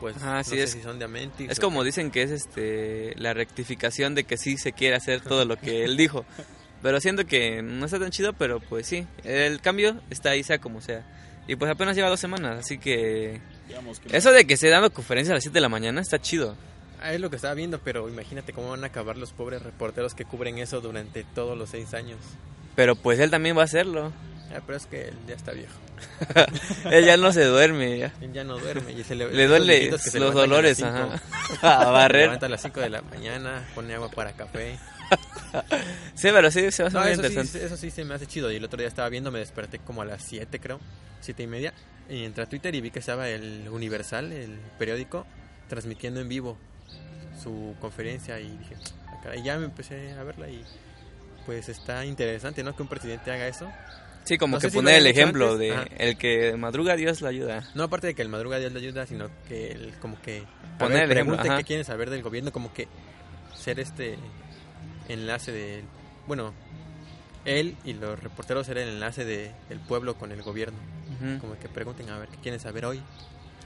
[0.00, 1.50] pues Ah, no sí, sé es- si son de Amentis.
[1.50, 1.86] Es como qué.
[1.86, 5.84] dicen que es este la rectificación de que sí se quiere hacer todo lo que
[5.84, 6.24] él dijo.
[6.82, 10.58] Pero siento que no está tan chido, pero pues sí, el cambio está ahí sea
[10.58, 11.04] como sea.
[11.48, 13.40] Y pues apenas lleva dos semanas, así que...
[13.68, 16.18] Digamos que Eso de que se dando conferencias a las 7 de la mañana está
[16.20, 16.56] chido.
[17.00, 20.14] Ah, es lo que estaba viendo, pero imagínate cómo van a acabar los pobres reporteros
[20.14, 22.18] que cubren eso durante todos los seis años.
[22.76, 24.12] Pero pues él también va a hacerlo.
[24.54, 25.72] Ah, pero es que él ya está viejo.
[26.90, 27.98] él ya no se duerme.
[27.98, 28.12] ya.
[28.20, 31.20] Él ya no duerme y se le, Le duele los a dolores, ajá.
[31.62, 32.22] A Se barrer.
[32.24, 34.78] levanta a las 5 de la mañana, pone agua para café.
[36.14, 37.64] Sí, pero sí, se va a hacer No, muy eso, sí, interesante.
[37.66, 38.50] eso sí se me hace chido.
[38.52, 40.80] Y el otro día estaba viendo, me desperté como a las 7, creo,
[41.20, 41.72] 7 y media.
[42.10, 45.26] Y entré a Twitter y vi que estaba el Universal, el periódico,
[45.68, 46.58] transmitiendo en vivo
[47.42, 48.38] su conferencia.
[48.40, 50.62] Y dije, "Ah, caray", y ya me empecé a verla y
[51.46, 52.76] pues está interesante, ¿no?
[52.76, 53.70] Que un presidente haga eso.
[54.24, 55.60] Sí, como no que sé si poner el ejemplo antes.
[55.60, 55.84] de Ajá.
[55.98, 57.62] el que madruga Dios la ayuda.
[57.76, 60.42] No aparte de que el madruga Dios le ayuda, sino que él como que
[60.78, 62.88] Poner el ejemplo, qué quieren saber del gobierno, como que
[63.54, 64.18] ser este
[65.08, 65.84] enlace de
[66.26, 66.52] bueno,
[67.44, 70.78] él y los reporteros ser el enlace de, del pueblo con el gobierno,
[71.20, 71.38] Ujú.
[71.38, 73.00] como que pregunten a ver qué quieren saber hoy.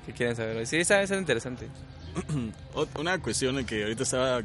[0.05, 0.67] ¿Qué quieren saber hoy?
[0.67, 1.69] Sí, está, está interesante.
[2.99, 4.43] Una cuestión que ahorita estaba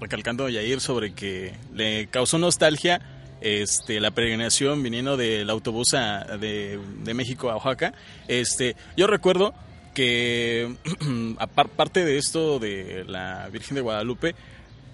[0.00, 3.00] recalcando Yair sobre que le causó nostalgia
[3.40, 7.94] este, la peregrinación viniendo del autobús a- de, de México a Oaxaca.
[8.26, 9.54] Este, yo recuerdo
[9.94, 10.74] que
[11.38, 14.34] aparte de esto de la Virgen de Guadalupe,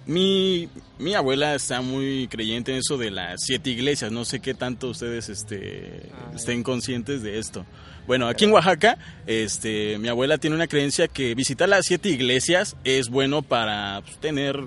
[0.07, 4.11] mi, mi abuela está muy creyente en eso de las siete iglesias.
[4.11, 7.65] No sé qué tanto ustedes este, Ah, estén conscientes de esto.
[8.07, 12.75] Bueno, aquí en Oaxaca, este, mi abuela tiene una creencia que visitar las siete iglesias
[12.83, 14.59] es bueno para pues, tener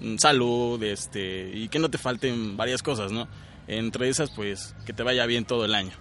[0.00, 3.28] mm, salud, este, y que no te falten varias cosas, ¿no?
[3.66, 5.92] Entre esas, pues, que te vaya bien todo el año.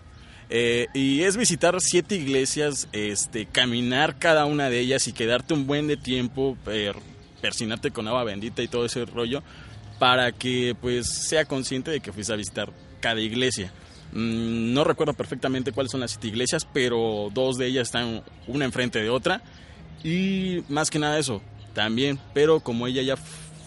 [0.49, 5.67] Eh, y es visitar siete iglesias, este, caminar cada una de ellas y quedarte un
[5.67, 6.95] buen de tiempo, per-
[7.41, 9.43] persinarte con agua bendita y todo ese rollo,
[9.99, 12.71] para que pues sea consciente de que fuiste a visitar
[13.01, 13.73] cada iglesia.
[14.13, 18.65] Mm, no recuerdo perfectamente cuáles son las siete iglesias, pero dos de ellas están una
[18.65, 19.41] enfrente de otra.
[20.03, 21.41] Y más que nada eso,
[21.73, 23.17] también, pero como ella ya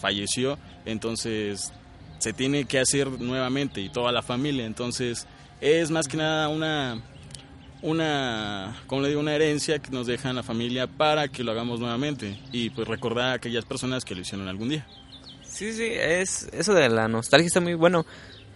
[0.00, 1.72] falleció, entonces
[2.18, 5.26] se tiene que hacer nuevamente y toda la familia, entonces
[5.61, 7.03] es más que nada una
[7.83, 11.81] una, como le digo, una herencia que nos deja la familia para que lo hagamos
[11.81, 14.87] nuevamente y pues recordar a aquellas personas que lo hicieron algún día.
[15.42, 18.07] Sí, sí, es eso de la nostalgia está muy bueno,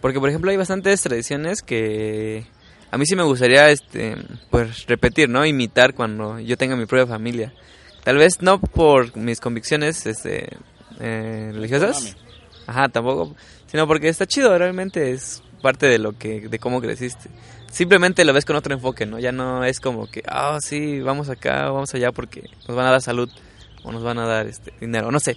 [0.05, 2.45] porque por ejemplo hay bastantes tradiciones que
[2.91, 4.15] a mí sí me gustaría este
[4.51, 5.43] pues repetir, ¿no?
[5.43, 7.55] Imitar cuando yo tenga mi propia familia.
[8.03, 10.57] Tal vez no por mis convicciones este
[10.99, 12.15] eh, religiosas.
[12.67, 17.31] Ajá, tampoco, sino porque está chido, realmente es parte de lo que de cómo creciste.
[17.71, 19.17] Simplemente lo ves con otro enfoque, ¿no?
[19.17, 22.91] Ya no es como que, ah, sí, vamos acá, vamos allá porque nos van a
[22.91, 23.31] dar salud
[23.83, 25.35] o nos van a dar este dinero, no sé,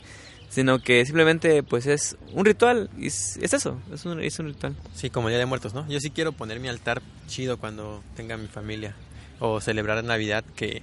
[0.48, 4.46] sino que simplemente pues es un ritual y es, es eso, es un, es un
[4.46, 4.74] ritual.
[4.94, 5.86] Sí, como el Día de Muertos, ¿no?
[5.88, 8.94] Yo sí quiero poner mi altar chido cuando tenga mi familia.
[9.40, 10.82] O celebrar Navidad, que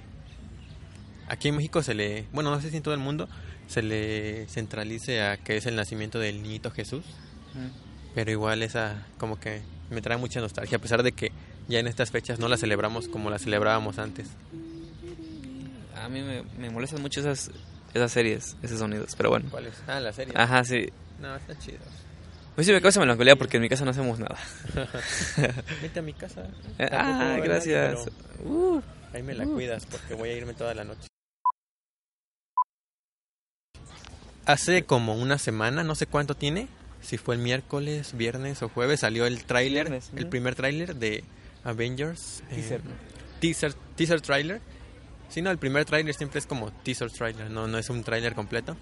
[1.28, 3.28] aquí en México se le, bueno, no sé si en todo el mundo,
[3.66, 7.04] se le centralice a que es el nacimiento del niñito Jesús.
[8.14, 11.32] Pero igual esa como que me trae mucha nostalgia, a pesar de que
[11.68, 14.28] ya en estas fechas no la celebramos como la celebrábamos antes.
[16.02, 17.50] A mí me, me molestan mucho esas
[17.96, 19.46] esas series, esos sonidos, pero bueno.
[19.50, 19.74] ¿Cuál es?
[19.86, 20.32] Ah, la serie.
[20.36, 20.88] Ajá, sí.
[21.20, 21.78] No, está chido.
[21.78, 24.36] A mí sí me causa melancolía porque en mi casa no hacemos nada.
[25.82, 26.46] Vete a mi casa.
[26.78, 27.94] Eh, Ah, gracias.
[28.06, 28.12] nadie,
[28.44, 31.06] Uh, pero ahí me la cuidas porque voy a irme toda la noche.
[34.44, 36.68] Hace como una semana, no sé cuánto tiene,
[37.02, 41.24] si fue el miércoles, viernes o jueves, salió el tráiler, el primer tráiler de
[41.64, 42.42] Avengers.
[42.50, 42.80] eh, Teaser.
[43.40, 44.60] teaser, teaser trailer.
[45.28, 48.34] Sí, no, el primer tráiler siempre es como teaser trailer, no, no es un tráiler
[48.34, 48.76] completo.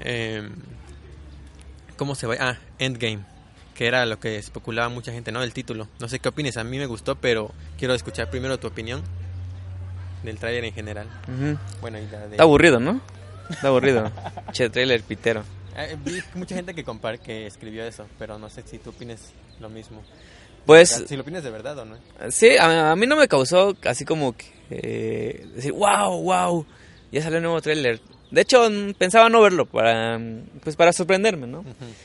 [0.00, 0.48] Eh,
[1.96, 2.34] ¿Cómo se va?
[2.38, 3.20] Ah, Endgame,
[3.74, 5.42] que era lo que especulaba mucha gente, ¿no?
[5.42, 5.88] El título.
[5.98, 9.02] No sé qué opines, a mí me gustó, pero quiero escuchar primero tu opinión
[10.22, 11.08] del tráiler en general.
[11.28, 11.58] ujú.
[11.80, 12.30] Bueno, y la de...
[12.32, 13.00] Está aburrido, ¿no?
[13.48, 14.10] Está aburrido.
[14.52, 15.42] che, trailer pitero.
[15.76, 19.32] Eh, vi mucha gente que compar que escribió eso, pero no sé si tú opines
[19.60, 20.02] lo mismo.
[20.66, 21.96] Pues Si lo opinas de verdad o no.
[22.30, 26.66] sí, a, a mí no me causó así como que eh, decir, wow, wow,
[27.12, 28.00] ya salió un nuevo trailer.
[28.30, 31.64] De hecho, pensaba no verlo para mm, pues para sorprenderme, ¿no?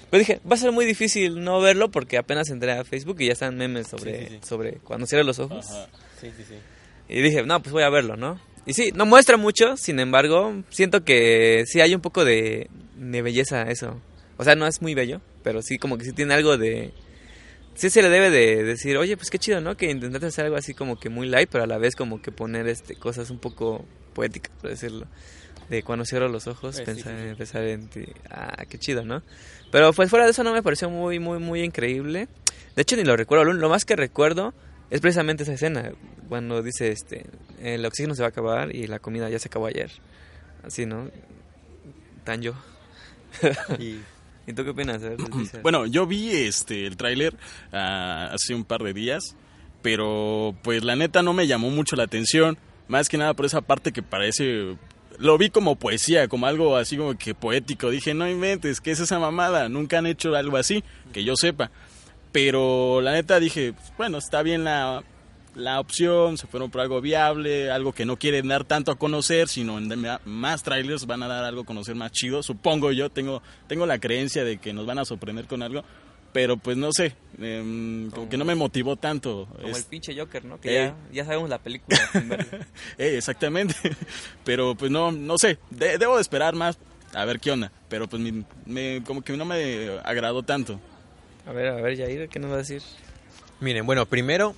[0.09, 3.27] Pero dije, va a ser muy difícil no verlo porque apenas entré a Facebook y
[3.27, 4.47] ya están memes sobre, Sí, sí, sí.
[4.47, 5.69] sobre cuando cierras los ojos.
[5.71, 5.87] Ajá.
[7.09, 8.39] Y dije, no, pues voy a verlo, ¿no?
[8.63, 13.21] y sí, no muestra mucho, sin embargo, siento que sí hay un poco de, de
[13.23, 13.99] belleza eso.
[14.37, 16.93] O sea, no es muy bello, pero sí como que sí tiene algo de...
[17.73, 19.75] Sí se le debe de decir, oye, pues qué chido, ¿no?
[19.77, 22.31] Que intentaste hacer algo así como que muy light, pero a la vez como que
[22.31, 25.07] poner este cosas un poco poéticas, por decirlo.
[25.69, 27.35] De cuando cierro los ojos, Eh, sí, pensar, sí, sí.
[27.35, 28.05] pensar en ti.
[28.29, 29.23] Ah, qué chido, ¿no?
[29.71, 32.27] Pero pues fuera de eso no me pareció muy, muy, muy increíble.
[32.75, 33.45] De hecho, ni lo recuerdo.
[33.53, 34.53] Lo más que recuerdo
[34.89, 35.93] es precisamente esa escena.
[36.27, 37.25] Cuando dice, este,
[37.61, 39.91] el oxígeno se va a acabar y la comida ya se acabó ayer.
[40.63, 41.09] Así, ¿no?
[42.25, 42.53] Tan yo.
[43.79, 44.01] Y
[44.47, 45.01] ¿Y tú qué opinas?
[45.01, 45.17] Ver,
[45.63, 47.35] Bueno, yo vi este el tráiler
[47.71, 49.35] ah, hace un par de días,
[49.81, 53.61] pero pues la neta no me llamó mucho la atención, más que nada por esa
[53.61, 54.75] parte que parece
[55.19, 57.89] lo vi como poesía, como algo así como que poético.
[57.89, 59.69] Dije, no inventes, ¿qué es esa mamada?
[59.69, 61.71] Nunca han hecho algo así, que yo sepa.
[62.31, 65.03] Pero la neta dije, bueno, está bien la,
[65.55, 69.47] la opción, se fueron por algo viable, algo que no quieren dar tanto a conocer,
[69.49, 69.91] sino en
[70.25, 72.41] más trailers van a dar algo a conocer más chido.
[72.43, 75.83] Supongo yo, tengo, tengo la creencia de que nos van a sorprender con algo,
[76.31, 79.47] pero pues no sé, em, como que no me motivó tanto.
[79.53, 80.59] Como Es- el pinche Joker, ¿no?
[80.61, 80.85] Que Eh.
[80.87, 81.97] ya, ya sabemos la película.
[82.97, 83.75] Eh, exactamente,
[84.45, 86.77] pero pues no, no sé, de- debo de esperar más
[87.13, 90.79] a ver qué onda, pero pues mi- me, como que no me agradó tanto.
[91.45, 92.81] a ver, a ver, Jair, ¿qué nos va a decir?
[93.59, 94.55] Miren, bueno, primero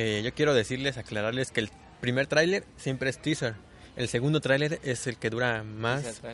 [0.00, 3.54] eh, yo quiero decirles, aclararles que el primer tráiler siempre es teaser.
[3.96, 6.32] El segundo tráiler es el que dura más Ajá.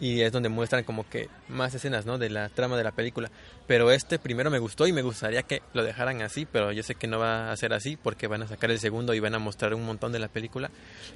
[0.00, 2.18] y es donde muestran como que más escenas, ¿no?
[2.18, 3.30] De la trama de la película.
[3.68, 6.96] Pero este primero me gustó y me gustaría que lo dejaran así, pero yo sé
[6.96, 9.38] que no va a ser así porque van a sacar el segundo y van a
[9.38, 10.72] mostrar un montón de la película.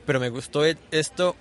[0.07, 1.35] Pero me gustó e- esto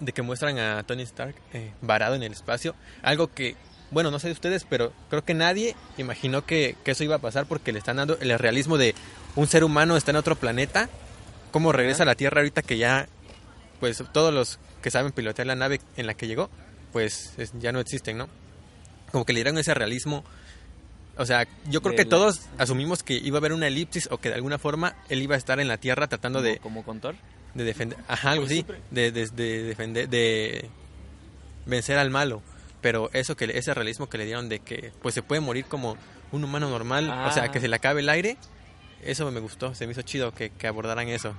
[0.00, 3.56] de que muestran a Tony Stark eh, varado en el espacio, algo que
[3.90, 7.20] bueno, no sé de ustedes, pero creo que nadie imaginó que, que eso iba a
[7.20, 8.94] pasar porque le están dando el realismo de
[9.36, 10.88] un ser humano está en otro planeta,
[11.52, 13.06] cómo regresa a la Tierra ahorita que ya,
[13.80, 16.50] pues todos los que saben pilotear la nave en la que llegó,
[16.92, 18.28] pues es- ya no existen, ¿no?
[19.12, 20.24] Como que le dieron ese realismo.
[21.18, 24.18] O sea, yo creo que la- todos asumimos que iba a haber una elipsis o
[24.18, 26.84] que de alguna forma él iba a estar en la Tierra tratando de, Como, como
[26.84, 27.14] con Thor.
[27.54, 30.68] de defender, ajá, algo Pues así, de, de, de defender, de
[31.66, 32.42] vencer al malo.
[32.82, 35.96] Pero eso que ese realismo que le dieron de que pues se puede morir como
[36.32, 37.50] un humano normal, o sea, Ah.
[37.52, 38.36] que se le acabe el aire,
[39.10, 41.34] eso me gustó, se me hizo chido que, que abordaran eso.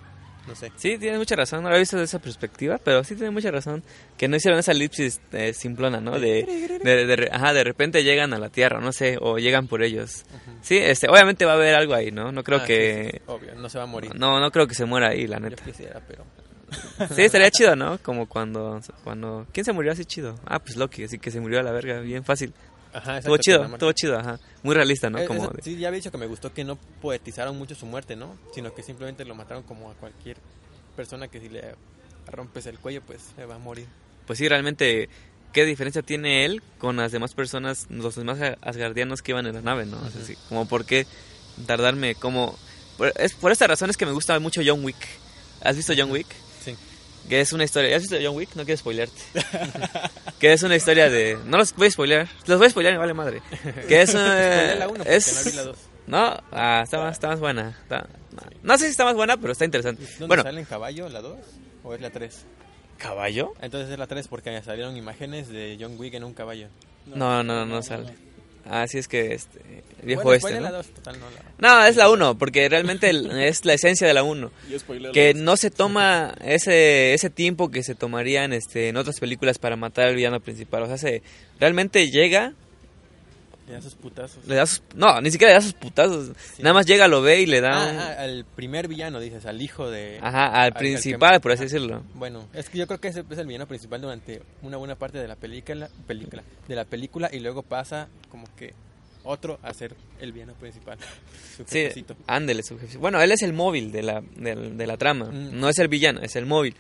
[0.48, 0.72] No sé.
[0.78, 3.52] Sí, tienes mucha razón, no lo he visto desde esa perspectiva, pero sí tienes mucha
[3.52, 3.84] razón.
[4.18, 6.18] Que no hicieron esa elipsis eh, simplona, ¿no?
[6.20, 9.68] De, de, de re- ajá, de repente llegan a la Tierra, no sé, o llegan
[9.68, 10.24] por ellos.
[10.62, 12.32] Sí, este, obviamente va a haber algo ahí, ¿no?
[12.32, 13.10] No creo Ah, que...
[13.16, 14.16] sí, obvio, no se va a morir.
[14.16, 15.64] No, no creo que se muera ahí, la Yo neta.
[15.66, 16.24] quisiera, pero
[17.14, 17.98] Sí, estaría chido, ¿no?
[17.98, 19.48] Como cuando, cuando...
[19.52, 20.40] ¿Quién se murió así chido?
[20.46, 22.54] Ah, pues Loki, así que se murió a la verga, bien fácil.
[22.98, 24.40] Ajá, Estuvo chido, estuvo chido, ajá.
[24.64, 25.20] Muy realista, ¿no?
[25.20, 28.16] Eh, Como Sí, ya había dicho que me gustó que no poetizaron mucho su muerte,
[28.16, 28.36] ¿no?
[28.54, 30.38] Sino que simplemente lo mataron como a cualquier
[30.96, 31.76] persona que si le
[32.26, 33.86] rompes el cuello, pues se va a morir.
[34.26, 35.10] Pues sí, realmente,
[35.54, 39.62] ¿qué diferencia tiene él con las demás personas, los demás asgardianos que iban en la
[39.62, 39.98] nave, no?
[40.50, 41.06] Como por qué
[41.66, 42.58] tardarme, como...
[42.98, 44.98] Por, es, por esta razón es que me gusta mucho John Wick.
[45.62, 46.28] ¿Has visto John Wick?
[47.28, 47.96] Que es una historia...
[47.96, 48.56] ¿Has visto John Wick?
[48.56, 49.22] No quiero spoilearte.
[50.40, 51.38] que es una historia de...
[51.46, 52.28] No los voy a spoilear.
[52.46, 53.42] Los voy a spoilear, me vale madre.
[53.88, 54.16] Que es...
[54.16, 55.78] Eh, la uno, es no vi la dos.
[56.08, 57.78] No, ah, está, más, está más buena.
[57.82, 60.04] Está- no, no sé si está más buena, pero está interesante.
[60.04, 61.38] ¿Dónde Bueno, sale en caballo la 2
[61.84, 62.46] o es la 3?
[62.98, 63.54] ¿caballo?
[63.62, 66.68] Entonces es la 3 porque salieron imágenes de John Wick en un caballo.
[67.06, 68.14] No, no, no, sale.
[68.70, 69.60] Ah, sí, es que este,
[70.02, 70.62] el viejo bueno, este, ¿no?
[70.62, 71.42] la 2, total, no la...
[71.82, 74.52] No, es la 1, porque realmente el- es la esencia de la 1.
[74.70, 78.98] Yo spoileo Que no se toma ese ese tiempo que se tomaría en, este, en
[78.98, 80.84] otras películas para matar al villano principal.
[80.84, 81.22] O sea, se,
[81.60, 82.54] realmente llega,
[83.68, 84.48] Le da sus putazos.
[84.48, 84.82] le da sus...
[84.96, 86.32] No, ni siquiera le da sus putazos.
[86.56, 86.64] Sí.
[86.64, 87.72] Nada más llega, lo ve y le da...
[87.92, 90.20] un- Ah, ah, al primer villano, dices, al hijo de...
[90.22, 92.02] Ajá, al principal, por así decirlo.
[92.14, 95.18] Bueno, es que yo creo que ese es el villano principal durante una buena parte
[95.18, 98.74] de la película, película de la película y luego pasa como que
[99.24, 100.98] otro a ser el villano principal.
[101.58, 101.90] Su Sí,
[102.28, 102.98] ándele, su jefe.
[102.98, 105.26] Bueno, él es el móvil de la, de, la trama.
[105.26, 105.60] Mm.
[105.60, 106.74] No es el villano, es el móvil.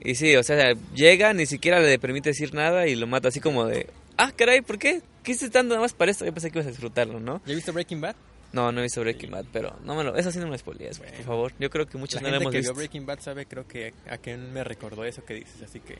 [0.00, 3.38] Y sí, o sea, llega, ni siquiera le permite decir nada y lo mata así
[3.40, 3.88] como de...
[4.18, 5.00] Ah, caray, ¿por qué?
[5.22, 6.24] ¿Qué hiciste tanto nada más para esto?
[6.24, 7.40] Yo pensé que ibas a disfrutarlo, ¿no?
[7.46, 8.16] ¿Ya viste Breaking Bad?
[8.52, 10.16] No, no he visto Breaking Bad, pero no me lo...
[10.16, 11.52] Eso sí no me lo spoilees, por favor.
[11.58, 12.72] Yo creo que muchos La no lo hemos que visto.
[12.72, 15.98] vio Breaking Bad sabe creo que a qué me recordó eso que dices, así que...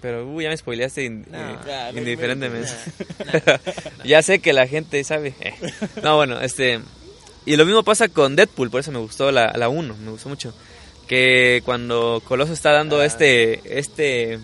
[0.00, 1.38] Pero uh, ya me spoileaste in- No.
[1.38, 2.70] eh, Ya, no, indiferentemente.
[4.04, 5.34] Ya sé que la gente sabe.
[5.40, 5.54] Eh.
[6.02, 6.80] No, bueno, este...
[7.46, 10.28] Y lo mismo pasa con Deadpool, por eso me gustó la, la 1, me gustó
[10.30, 10.54] mucho.
[11.06, 13.04] Que cuando Coloso está dando Ah.
[13.06, 14.38] este, este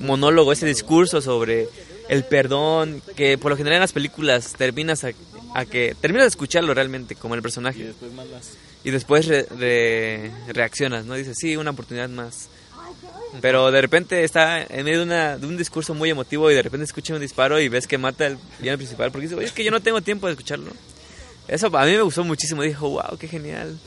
[0.00, 1.68] monólogo, ese discurso sobre
[2.08, 5.10] el perdón, que por lo general en las películas terminas a,
[5.54, 7.84] a que terminas de escucharlo realmente como el Y personaje.
[7.84, 8.50] después mandas.
[8.84, 11.14] y después re- re- reaccionas, ¿no?
[11.14, 12.48] Dices, sí, una oportunidad más.
[13.42, 16.62] Pero de repente está en medio de, una, de un discurso muy emotivo y de
[16.62, 19.52] repente escucha un disparo y ves que mata al villano principal porque dice, oye, es
[19.52, 20.70] que yo no tengo tiempo de escucharlo.
[21.46, 23.78] Eso a mí me gustó muchísimo, dijo, wow, qué genial.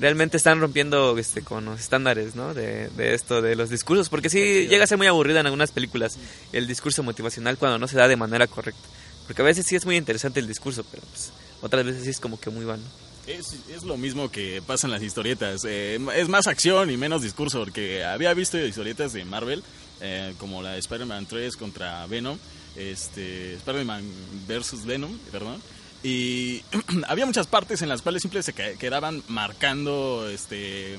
[0.00, 2.54] Realmente están rompiendo este, con los estándares, ¿no?
[2.54, 5.72] De, de esto, de los discursos, porque sí llega a ser muy aburrido en algunas
[5.72, 6.18] películas
[6.52, 8.88] el discurso motivacional cuando no se da de manera correcta.
[9.26, 11.30] Porque a veces sí es muy interesante el discurso, pero pues,
[11.60, 12.82] otras veces sí es como que muy vano.
[13.26, 15.64] Es, es lo mismo que pasa en las historietas.
[15.64, 19.62] eh, es más acción y menos discurso, porque había visto historietas de Marvel,
[20.00, 22.38] eh, como la de Spider-Man 3 contra Venom,
[22.74, 24.02] este, Spider-Man
[24.48, 25.60] versus Venom, perdón.
[26.02, 26.62] Y
[27.08, 30.98] había muchas partes en las cuales siempre se que- quedaban marcando este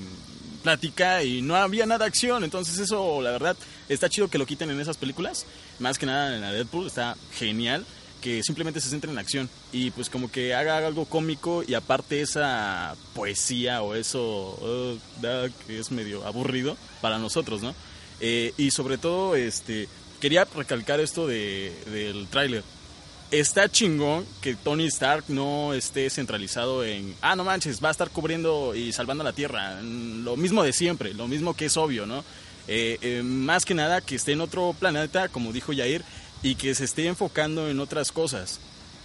[0.63, 2.43] plática y no había nada de acción.
[2.43, 3.57] Entonces eso, la verdad,
[3.89, 5.45] está chido que lo quiten en esas películas.
[5.79, 7.85] Más que nada en la Deadpool, está genial
[8.21, 11.73] que simplemente se centre en la acción y pues como que haga algo cómico y
[11.73, 17.73] aparte esa poesía o eso da, que es medio aburrido para nosotros, ¿no?
[18.19, 19.87] Eh, y sobre todo, este,
[20.19, 22.63] quería recalcar esto de, del tráiler.
[23.31, 28.09] Está chingón que Tony Stark no esté centralizado en, ah, no manches, va a estar
[28.09, 29.79] cubriendo y salvando la Tierra.
[29.81, 32.25] Mm, Lo mismo de siempre, lo mismo que es obvio, ¿no?
[32.67, 36.03] Eh, eh, más que nada que esté en otro planeta, como dijo Yair,
[36.43, 38.59] y que se esté enfocando en otras cosas.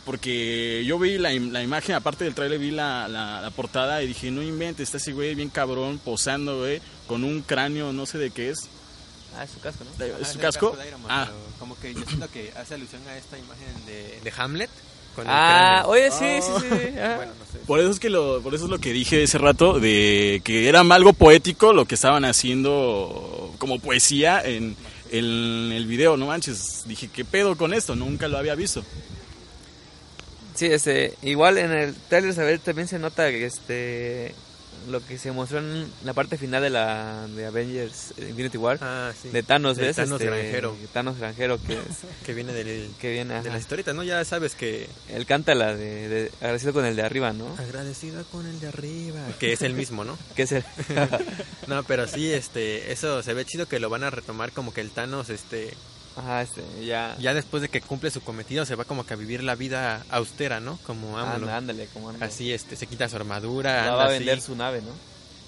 [0.04, 4.08] Porque yo vi la, la imagen, aparte del trailer, vi la, la- la portada y
[4.08, 8.18] dije, no inventes, está ese güey bien cabrón, posando, güey, con un cráneo, no sé
[8.18, 8.68] de qué es.
[9.36, 10.04] Ah, es su casco, ¿no?
[10.04, 10.70] ¿Es Ah, su casco?
[10.76, 13.86] de Iron Man, Ah, pero como que yo siento que hace alusión a esta imagen
[13.86, 14.70] de, de Hamlet.
[15.14, 16.98] Con Ah, oye, sí, sí, sí.
[17.00, 17.14] ah.
[17.16, 17.58] Bueno, no sé.
[17.66, 20.68] Por eso es que lo, por eso es lo que dije ese rato de que
[20.68, 24.76] era algo poético lo que estaban haciendo como poesía en,
[25.10, 26.82] en el video, no manches.
[26.86, 27.94] Dije, ¿qué pedo con esto?
[27.96, 28.84] Nunca lo había visto.
[30.54, 34.34] Sí, este, igual en el trailer Isabel también se nota que este
[34.88, 39.12] lo que se mostró en la parte final de la de Avengers Infinity War Ah,
[39.20, 39.28] sí.
[39.30, 39.96] de Thanos, De ¿ves?
[39.96, 40.76] Thanos Este, granjero.
[40.92, 41.80] Thanos granjero que es,
[42.24, 44.02] Que viene del, que viene, de las historietas, ¿no?
[44.02, 44.88] Ya sabes que...
[45.08, 47.46] Él canta la de, de agradecido con el de arriba, ¿no?
[47.58, 49.20] Agradecido con el de arriba.
[49.38, 50.16] Que es el mismo, ¿no?
[50.36, 50.64] Que es el
[51.66, 54.80] No, pero sí, este, eso se ve chido que lo van a retomar como que
[54.80, 55.74] el Thanos, este,
[56.16, 59.16] Ajá, este, ya ya después de que cumple su cometido se va como que a
[59.16, 60.78] vivir la vida austera, ¿no?
[60.86, 61.34] Como AMLO.
[61.46, 62.24] anda, ándale, como anda.
[62.24, 64.92] Así, este, se quita su armadura, anda va a así, vender su nave, ¿no?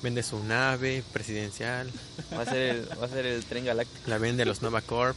[0.03, 1.91] vende su nave presidencial,
[2.37, 4.09] Va a ser el, va a ser el tren galáctico.
[4.11, 5.17] la vende los Nova Corps.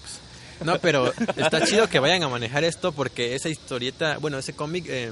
[0.64, 4.86] No, pero está chido que vayan a manejar esto porque esa historieta, bueno, ese cómic,
[4.88, 5.12] eh,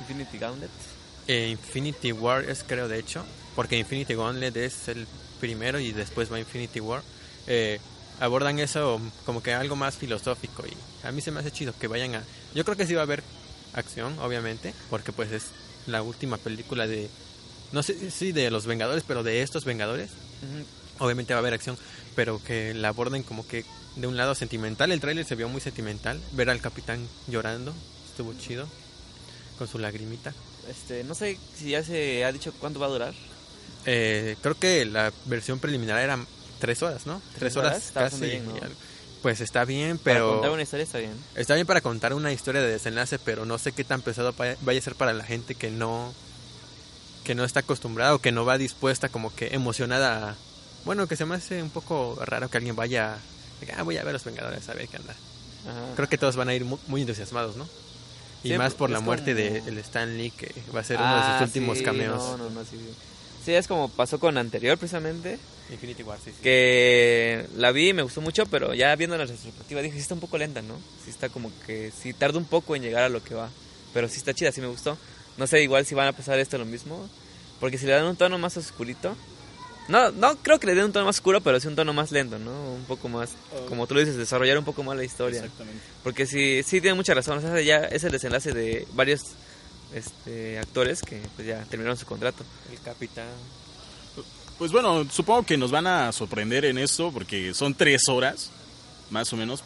[0.00, 0.70] Infinity Gauntlet.
[1.28, 3.24] eh, Infinity War es creo de hecho,
[3.54, 5.06] porque Infinity Gauntlet es el
[5.40, 7.02] primero y después va Infinity War.
[7.46, 7.78] eh,
[8.20, 11.86] abordan eso como que algo más filosófico y a mí se me hace chido que
[11.86, 12.24] vayan a...
[12.54, 13.22] Yo creo que sí va a haber
[13.74, 15.46] acción, obviamente, porque pues es
[15.86, 17.08] la última película de...
[17.72, 20.10] No sé si de los Vengadores, pero de estos Vengadores.
[20.98, 21.76] Obviamente va a haber acción,
[22.16, 23.64] pero que la aborden como que
[23.96, 24.90] de un lado sentimental.
[24.90, 26.20] El tráiler se vio muy sentimental.
[26.32, 27.74] Ver al capitán llorando
[28.08, 28.66] estuvo chido.
[29.58, 30.32] Con su lagrimita.
[30.68, 33.14] Este, no sé si ya se ha dicho cuánto va a durar.
[33.86, 36.18] Eh, creo que la versión preliminar era
[36.58, 37.20] tres horas, ¿no?
[37.30, 38.10] Tres ¿Tres horas, horas?
[38.12, 38.24] Casi.
[38.24, 38.54] bien, ¿no?
[39.22, 40.32] Pues está bien, Para pero...
[40.34, 41.12] contar una historia está bien.
[41.34, 44.32] Está bien para contar una historia de desenlace, pero no sé qué tan pesado
[44.62, 46.12] vaya a ser para la gente que no
[47.24, 50.30] que no está acostumbrada o que no va dispuesta como que emocionada.
[50.30, 50.34] a-
[50.84, 53.18] Bueno, que se me hace un poco raro que alguien vaya,
[53.76, 55.14] ah, voy a ver a los Vengadores a ver qué anda.
[55.68, 55.94] Ajá.
[55.96, 57.68] Creo que todos van a ir mu- muy, entusiasmados, ¿no?
[58.44, 60.96] Y Sí, más por la muerte como- de el Stan Lee, que va a ser
[60.98, 62.16] uno de Ah, sus últimos sí, cameos.
[62.22, 62.78] No, no, no, sí,
[63.48, 63.52] sí.
[63.52, 65.38] Sí, es como pasó con anterior precisamente,
[65.70, 66.42] Infinity War, sí, sí.
[66.42, 70.14] que la vi y me gustó mucho, pero ya viendo la retrospectiva dije, sí está
[70.14, 70.74] un poco lenta, ¿no?
[71.04, 73.50] Sí está como que, sí tarda un poco en llegar a lo que va,
[73.94, 74.98] pero sí está chida, sí me gustó.
[75.36, 77.08] No sé igual si van a pasar esto lo mismo,
[77.60, 79.16] porque si le dan un tono más oscurito,
[79.88, 82.12] no, no creo que le den un tono más oscuro, pero sí un tono más
[82.12, 82.74] lento, ¿no?
[82.74, 83.30] Un poco más,
[83.68, 85.40] como tú lo dices, desarrollar un poco más la historia.
[85.40, 85.82] Exactamente.
[86.04, 87.38] Porque sí, sí tiene mucha razón.
[87.38, 89.22] O sea, ya es el desenlace de varios
[89.94, 92.44] este, actores que pues ya terminaron su contrato.
[92.70, 93.26] El capitán.
[94.58, 98.50] Pues bueno, supongo que nos van a sorprender en esto porque son tres horas,
[99.10, 99.62] más o menos.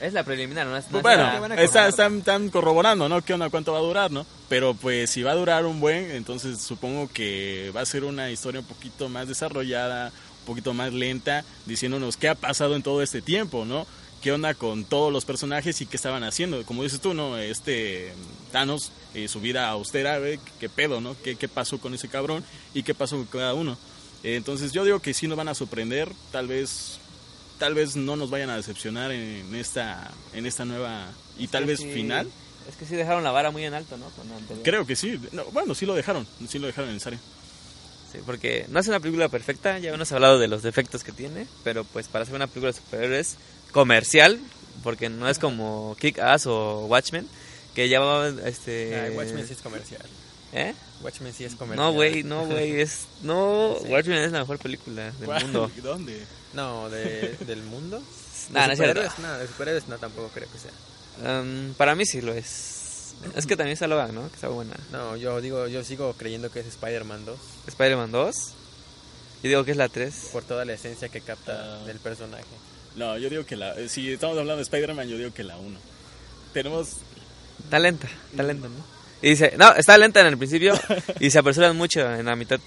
[0.00, 0.76] Es la preliminar, ¿no?
[0.76, 3.22] Es, no Pues es bueno, está- están, están corroborando, ¿no?
[3.22, 3.50] ¿Qué onda?
[3.50, 4.24] ¿Cuánto va a durar, no?
[4.48, 8.30] Pero pues si va a durar un buen, entonces supongo que va a ser una
[8.30, 10.06] historia un poquito más desarrollada,
[10.40, 13.86] un poquito más lenta, diciéndonos qué ha pasado en todo este tiempo, ¿no?
[14.22, 16.64] ¿Qué onda con todos los personajes y qué estaban haciendo?
[16.64, 17.36] Como dices tú, ¿no?
[17.38, 18.12] Este
[18.52, 21.16] Thanos, eh, su vida austera, güey, ¿qué pedo, no?
[21.22, 23.76] ¿Qué, ¿Qué pasó con ese cabrón y qué pasó con cada uno?
[24.22, 26.98] Eh, entonces yo digo que sí nos van a sorprender, tal vez
[27.58, 31.70] tal vez no nos vayan a decepcionar en esta en esta nueva y tal que
[31.70, 31.92] vez sí.
[31.92, 32.30] final
[32.68, 34.06] Es que sí dejaron la vara muy en alto, ¿no?
[34.10, 34.62] Con.
[34.62, 35.18] Creo que sí.
[35.32, 36.26] No, bueno, sí lo dejaron.
[36.48, 37.18] Sí lo dejaron necesario.
[38.12, 41.46] Sí, porque no es una película perfecta, ya hemos hablado de los defectos que tiene,
[41.64, 43.36] pero pues para hacer una película de superhéroes
[43.72, 44.38] comercial,
[44.82, 47.26] porque no es como Kick-Ass o Watchmen,
[47.74, 48.94] que ya va, este...
[49.00, 50.02] Ay, Watchmen sí es comercial.
[50.52, 50.74] ¿Eh?
[51.02, 51.86] Watchmen sí es comercial.
[51.86, 53.06] No, güey, no, güey, es...
[53.22, 55.42] No, Watchmen es la mejor película del ¿Cuál?
[55.44, 55.70] mundo.
[55.82, 56.22] ¿Dónde?
[56.52, 58.02] No, de, del mundo.
[58.50, 61.40] Nah, de no superhéroes, no, de superhéroes no tampoco creo que sea.
[61.40, 63.14] Um, para mí sí lo es.
[63.36, 64.28] Es que también está Logan, ¿no?
[64.28, 64.74] Que está buena.
[64.90, 68.34] No, yo digo, yo sigo creyendo que es Spider-Man 2 Spider-Man 2.
[69.44, 70.30] Yo digo que es la 3.
[70.32, 71.52] por toda la esencia que capta
[71.82, 71.86] Ah.
[71.86, 72.44] del personaje.
[72.96, 73.72] No, yo digo que la...
[73.78, 75.78] eh, Si estamos hablando de Spider-Man, yo digo que la 1.
[76.52, 76.88] Tenemos...
[77.64, 78.84] Está lenta, está lenta, ¿no?
[79.22, 80.74] Y dice, no, está lenta en el principio
[81.20, 82.58] y se apresuran mucho en la mitad.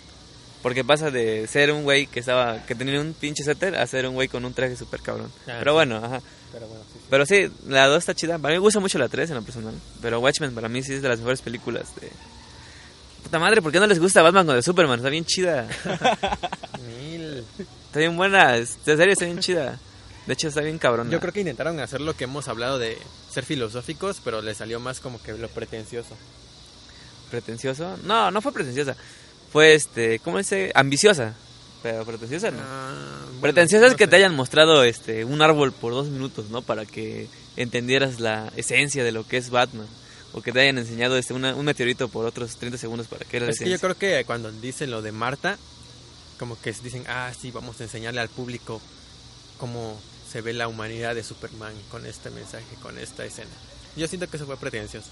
[0.63, 4.07] Porque pasa de ser un güey que estaba que tenía un pinche setter a ser
[4.07, 5.31] un güey con un traje súper cabrón.
[5.47, 5.75] Ah, pero sí.
[5.75, 6.21] bueno, ajá.
[6.51, 7.05] Pero bueno, sí, sí.
[7.09, 8.39] Pero sí, la 2 está chida.
[8.39, 9.75] Para mí me gusta mucho la 3 en lo personal.
[10.01, 12.09] Pero Watchmen para mí sí es de las mejores películas de...
[13.21, 14.97] Puta madre, ¿por qué no les gusta Batman con de Superman?
[14.99, 15.67] Está bien chida.
[16.87, 17.43] Mil.
[17.87, 18.55] Está bien buena.
[18.57, 19.77] es- De serio está bien chida.
[20.27, 21.09] De hecho está bien cabrón.
[21.11, 22.97] Yo creo que intentaron hacer lo que hemos hablado de
[23.31, 26.15] ser filosóficos, pero le salió más como que lo pretencioso.
[27.29, 27.97] ¿Pretencioso?
[28.03, 28.95] No, no fue pretenciosa.
[29.51, 30.71] Fue, este, ¿cómo dice?
[30.75, 31.33] Ambiciosa.
[31.83, 32.59] Pero pretenciosa no.
[32.61, 32.93] Ah,
[33.25, 34.09] bueno, Pretenciosa es que sé.
[34.09, 36.61] te hayan mostrado este un árbol por dos minutos, ¿no?
[36.63, 39.87] Para que entendieras la esencia de lo que es Batman.
[40.33, 43.37] O que te hayan enseñado este una- un meteorito por otros 30 segundos para que
[43.37, 45.57] era la Es que yo creo que cuando dicen lo de Marta,
[46.39, 48.81] como que dicen, ah, sí, vamos a enseñarle al público
[49.57, 49.97] cómo
[50.35, 53.51] se ve la humanidad de Superman con este mensaje, con esta escena.
[53.95, 55.07] Yo siento que eso fue pretencioso.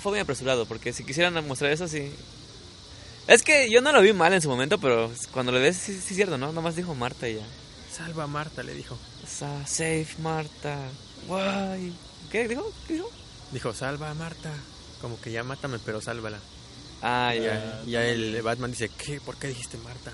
[0.00, 2.12] Fue muy apresurado, porque si quisieran mostrar eso, sí.
[3.26, 5.94] Es que yo no lo vi mal en su momento, pero cuando lo ves, sí,
[5.94, 6.52] sí es cierto, ¿no?
[6.52, 7.46] Nomás dijo Marta y ya.
[7.90, 8.98] Salva a Marta, le dijo.
[9.26, 10.76] Sa- Safe Marta.
[11.26, 11.94] Guay.
[12.30, 12.70] ¿Qué dijo?
[12.86, 13.10] ¿Qué dijo?
[13.52, 14.52] Dijo, salva a Marta.
[15.00, 16.38] Como que ya mátame, pero sálvala.
[17.00, 19.22] Ah, ya, y ya el Batman dice, ¿qué?
[19.22, 20.12] ¿Por qué dijiste Marta?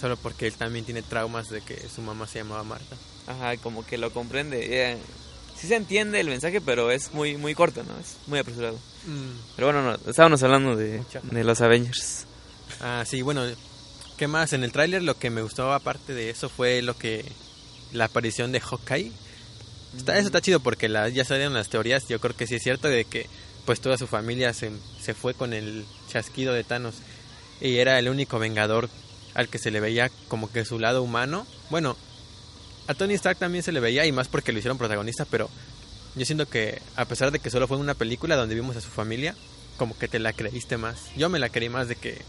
[0.00, 2.96] Solo porque él también tiene traumas de que su mamá se llamaba Marta.
[3.26, 4.66] Ajá, como que lo comprende.
[4.92, 4.98] eh,
[5.56, 7.98] sí se entiende el mensaje, pero es muy muy corto, ¿no?
[7.98, 8.78] Es muy apresurado.
[9.56, 12.26] Pero bueno, no, estábamos hablando de, de los Avengers.
[12.80, 13.44] Ah, sí, bueno,
[14.16, 14.52] ¿qué más?
[14.52, 17.24] En el tráiler lo que me gustó aparte de eso fue lo que...
[17.92, 19.12] La aparición de Hawkeye.
[19.96, 22.62] Está, eso está chido porque la, ya salieron las teorías, yo creo que sí es
[22.62, 23.28] cierto de que
[23.64, 24.70] pues toda su familia se,
[25.00, 26.96] se fue con el chasquido de Thanos
[27.60, 28.90] y era el único vengador
[29.34, 31.46] al que se le veía como que su lado humano.
[31.70, 31.96] Bueno,
[32.86, 35.48] a Tony Stark también se le veía y más porque lo hicieron protagonista, pero
[36.14, 38.88] yo siento que a pesar de que solo fue una película donde vimos a su
[38.88, 39.34] familia,
[39.76, 41.14] como que te la creíste más.
[41.16, 42.22] Yo me la creí más de que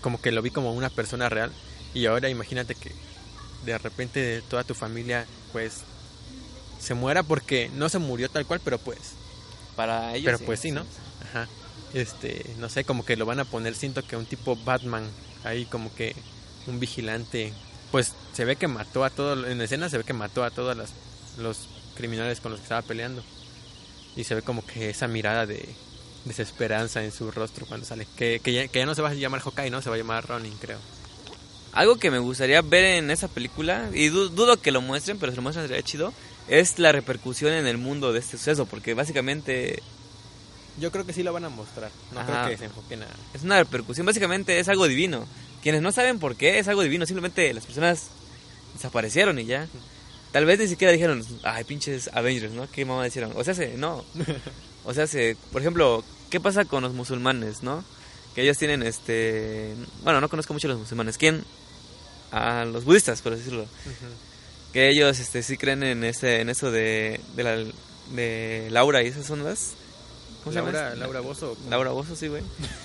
[0.00, 1.52] como que lo vi como una persona real
[1.94, 2.92] y ahora imagínate que
[3.64, 5.80] de repente toda tu familia pues
[6.80, 8.98] se muera porque no se murió tal cual, pero pues
[9.74, 10.24] Para ellos.
[10.26, 10.84] pero pues sí, ¿no?
[11.28, 11.48] Ajá.
[11.94, 15.08] Este, no sé, como que lo van a poner, siento que un tipo Batman,
[15.44, 16.14] ahí como que
[16.66, 17.52] un vigilante,
[17.92, 20.50] pues se ve que mató a todos, en la escena se ve que mató a
[20.50, 20.76] todos
[21.38, 21.58] los,
[21.94, 23.22] criminales con los que estaba peleando.
[24.16, 25.68] Y se ve como que esa mirada de
[26.24, 28.06] desesperanza en su rostro cuando sale.
[28.16, 29.82] Que, que, ya, que ya no se va a llamar Hawkeye, ¿no?
[29.82, 30.78] Se va a llamar Ronin, creo.
[31.72, 35.32] Algo que me gustaría ver en esa película, y du- dudo que lo muestren, pero
[35.32, 36.12] si lo muestran sería chido,
[36.48, 39.82] es la repercusión en el mundo de este suceso, porque básicamente
[40.78, 41.90] Yo creo que sí lo van a mostrar.
[42.12, 42.26] No Ajá.
[42.44, 43.06] creo que se enfoquen a...
[43.34, 45.26] es una repercusión, básicamente es algo divino.
[45.62, 48.08] Quienes no saben por qué es algo divino, simplemente las personas
[48.74, 49.68] desaparecieron y ya.
[50.32, 52.70] Tal vez ni siquiera dijeron, ay, pinches Avengers, ¿no?
[52.70, 53.32] ¿Qué mamá dijeron?
[53.36, 54.04] O sea, se, no.
[54.88, 57.84] O sea, se, por ejemplo, ¿qué pasa con los musulmanes, no?
[58.36, 59.74] Que ellos tienen este.
[60.04, 61.18] Bueno, no conozco mucho a los musulmanes.
[61.18, 61.42] ¿Quién?
[62.30, 63.66] A los budistas, por decirlo.
[64.72, 67.56] Que ellos este, sí creen en, este, en eso de, de, la,
[68.14, 69.72] de Laura y esas ondas.
[70.46, 70.70] ¿Cómo se llama?
[70.70, 71.56] Laura, Laura Bozo.
[71.68, 72.40] Laura Bozo, sí, güey.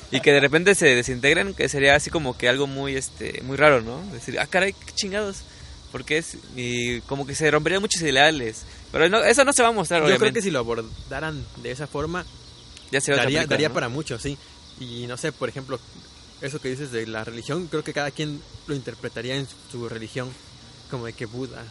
[0.10, 3.56] Y que de repente se desintegren, que sería así como que algo muy, este, muy
[3.56, 4.02] raro, ¿no?
[4.12, 5.44] Decir, ah, caray, qué chingados.
[5.92, 8.64] Porque es, y como que se romperían muchos ideales.
[8.92, 11.70] Pero no, eso no se va a mostrar, Yo creo que si lo abordaran de
[11.70, 12.26] esa forma,
[12.92, 13.74] ya se va a daría, película, daría ¿no?
[13.76, 14.40] para mucho, sí.
[14.80, 15.80] Y no sé, por ejemplo,
[16.42, 20.32] eso que dices de la religión, creo que cada quien lo interpretaría en su religión,
[20.90, 21.64] como de que Buda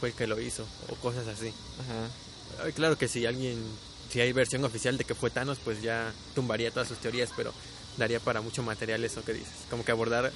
[0.00, 1.52] fue el que lo hizo, o cosas así.
[1.80, 2.72] Ajá.
[2.72, 3.62] Claro que si alguien,
[4.10, 7.52] si hay versión oficial de que fue Thanos, pues ya tumbaría todas sus teorías, pero
[7.96, 10.32] daría para mucho material eso que dices, como que abordar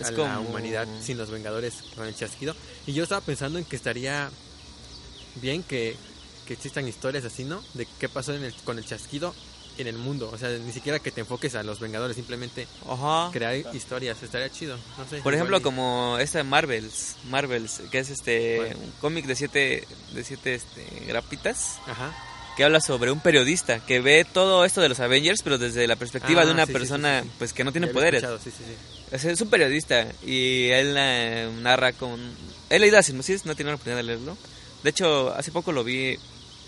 [0.00, 2.54] Es a la humanidad sin los Vengadores con el chasquido.
[2.86, 4.30] Y yo estaba pensando en que estaría
[5.36, 5.96] bien que,
[6.46, 7.62] que existan historias así, ¿no?
[7.74, 9.34] De qué pasó en el, con el chasquido
[9.76, 10.30] en el mundo.
[10.32, 13.30] O sea, ni siquiera que te enfoques a los Vengadores, simplemente Ajá.
[13.32, 14.22] crear historias.
[14.22, 15.20] Estaría chido, no sé.
[15.20, 19.86] Por ejemplo, y- como esta de Marvels, Marvels, que es este un cómic de siete,
[20.12, 22.14] de siete este, grapitas, Ajá.
[22.56, 25.96] Que habla sobre un periodista que ve todo esto de los Avengers, pero desde la
[25.96, 27.34] perspectiva Ah, de una sí, sí, persona sí, sí.
[27.38, 28.22] pues que no tiene poderes.
[29.12, 32.20] es un periodista y él eh, narra con...
[32.70, 34.36] He leído a Sinopsis, no tiene la oportunidad de leerlo.
[34.82, 36.18] De hecho, hace poco lo vi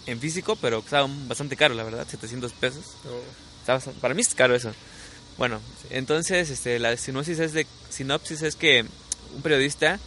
[0.06, 2.84] en físico, pero estaba bastante caro, la verdad, 700 pesos.
[3.60, 4.72] Está bast- para mí es caro eso.
[5.38, 5.60] Bueno,
[5.90, 8.84] entonces este, la sinopsis es, de, sinopsis es que
[9.34, 9.98] un periodista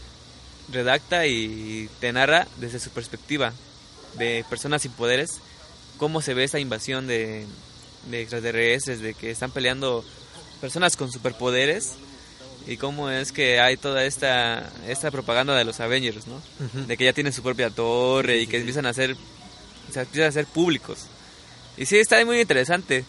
[0.71, 3.53] redacta y te narra desde su perspectiva
[4.17, 5.39] de personas sin poderes
[5.99, 7.45] cómo se ve esta invasión de,
[8.09, 10.03] de extraterrestres, de que están peleando
[10.61, 11.91] personas con superpoderes
[12.67, 16.41] y cómo es que hay toda esta, esta propaganda de los Avengers, ¿no?
[16.87, 18.61] De que ya tienen su propia torre Sí, y que sí.
[18.61, 19.15] empiezan a ser
[19.93, 20.99] se empiezan a ser públicos
[21.77, 23.05] y sí está muy interesante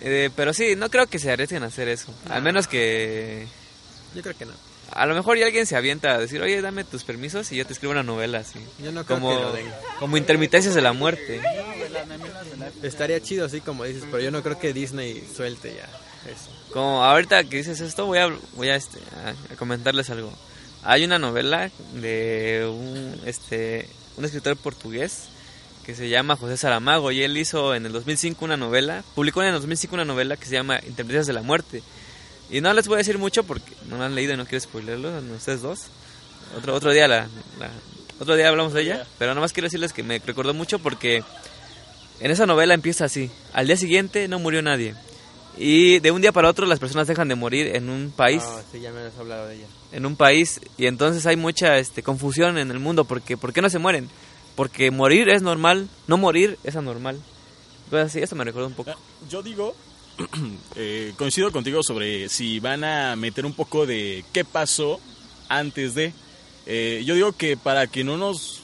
[0.00, 3.46] Eh, pero sí no creo que se arriesguen a hacer eso al menos que
[4.14, 4.52] Yo creo que no.
[4.94, 7.66] A lo mejor ya alguien se avienta a decir oye dame tus permisos y yo
[7.66, 9.66] te escribo una novela así Yo no creo como que lo den.
[9.98, 11.40] como intermitencias de la muerte
[12.82, 15.88] Estaría chido así como dices, pero yo no creo que Disney suelte ya
[16.30, 16.50] eso.
[16.72, 20.32] como ahorita que dices esto voy a voy a, este, a- a comentarles algo
[20.84, 25.28] hay una novela de un este un escritor portugués
[25.84, 29.48] que se llama José Saramago y él hizo en el 2005 una novela, publicó en
[29.48, 31.82] el 2005 una novela que se llama Interpretaciones de la muerte.
[32.52, 34.60] Y no les voy a decir mucho porque no la han leído y no quiero
[34.60, 35.80] spoilerlo, ustedes dos.
[36.56, 37.26] Otro otro día la,
[37.58, 37.70] la-
[38.20, 41.24] otro día hablamos de ella, pero nada más quiero decirles que me recordó mucho porque
[42.20, 44.94] en esa novela empieza así, al día siguiente no murió nadie.
[45.58, 48.62] Y de un día para otro las personas dejan de morir en un país Ah,
[48.70, 49.66] sí, ya me has hablado de ella.
[49.92, 53.60] en un país y entonces hay mucha este, confusión en el mundo porque ¿por qué
[53.60, 54.08] no se mueren?
[54.56, 57.18] Porque morir es normal, no morir es anormal.
[57.90, 58.90] Pues sí, esto me recuerda un poco.
[58.92, 58.96] Ah,
[59.28, 59.74] Yo digo,
[60.76, 65.00] eh, coincido contigo sobre si van a meter un poco de qué pasó
[65.48, 66.12] antes de.
[66.66, 68.62] Eh, yo digo que para que no nos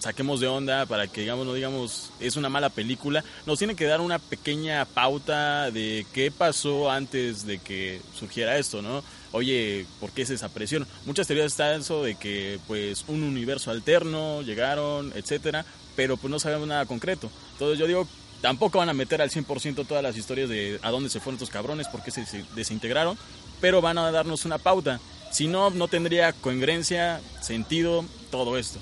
[0.00, 3.84] saquemos de onda, para que digamos no digamos es una mala película, nos tiene que
[3.84, 9.02] dar una pequeña pauta de qué pasó antes de que surgiera esto, ¿no?
[9.32, 10.88] Oye, ¿por qué se desaparecieron?
[11.04, 15.64] Muchas teorías están eso de que pues un universo alterno llegaron, etcétera,
[15.96, 17.30] pero pues no sabemos nada concreto.
[17.52, 18.08] Entonces yo digo,
[18.40, 21.50] tampoco van a meter al 100% todas las historias de a dónde se fueron estos
[21.50, 22.24] cabrones, por qué se
[22.54, 23.18] desintegraron,
[23.60, 25.00] pero van a darnos una pauta.
[25.30, 28.78] Si no, no tendría coherencia, sentido, todo esto.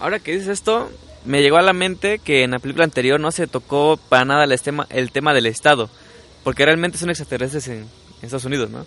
[0.00, 0.90] Ahora que dices esto,
[1.24, 4.44] me llegó a la mente que en la película anterior no se tocó para nada
[4.44, 5.90] el tema, el tema del Estado,
[6.44, 7.88] porque realmente son extraterrestres en, en
[8.22, 8.86] Estados Unidos, ¿no?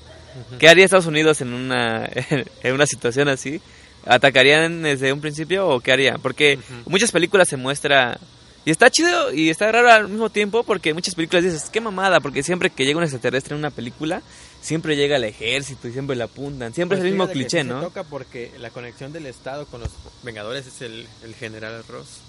[0.60, 2.10] ¿Qué haría Estados Unidos en una,
[2.64, 3.62] en una situación así?
[4.06, 6.22] ¿Atacarían desde un principio o qué harían?
[6.22, 8.20] Porque en muchas películas se muestra...
[8.64, 12.20] Y está chido y está raro al mismo tiempo porque muchas películas dices, qué mamada,
[12.20, 14.22] porque siempre que llega un extraterrestre en una película,
[14.62, 16.74] siempre llega el ejército y siempre la apuntan.
[16.74, 17.80] Siempre Pues es el mismo fíjate que cliché, sí ¿no?
[17.80, 19.90] Se toca porque la conexión del Estado con los
[20.22, 22.20] Vengadores es el, el General Ross.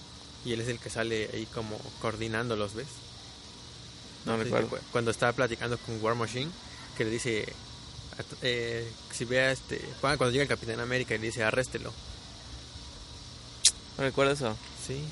[0.44, 2.88] Y él es el que sale ahí como coordinando los ves.
[4.24, 4.78] No Sí, recuerdo.
[4.90, 6.50] Cuando estaba platicando con War Machine,
[6.96, 7.46] que le dice,
[8.40, 11.92] eh, si vea este, cuando cuando llega el Capitán América y le dice, arréstelo.
[13.98, 14.56] No recuerdo eso.
[14.86, 15.04] Sí,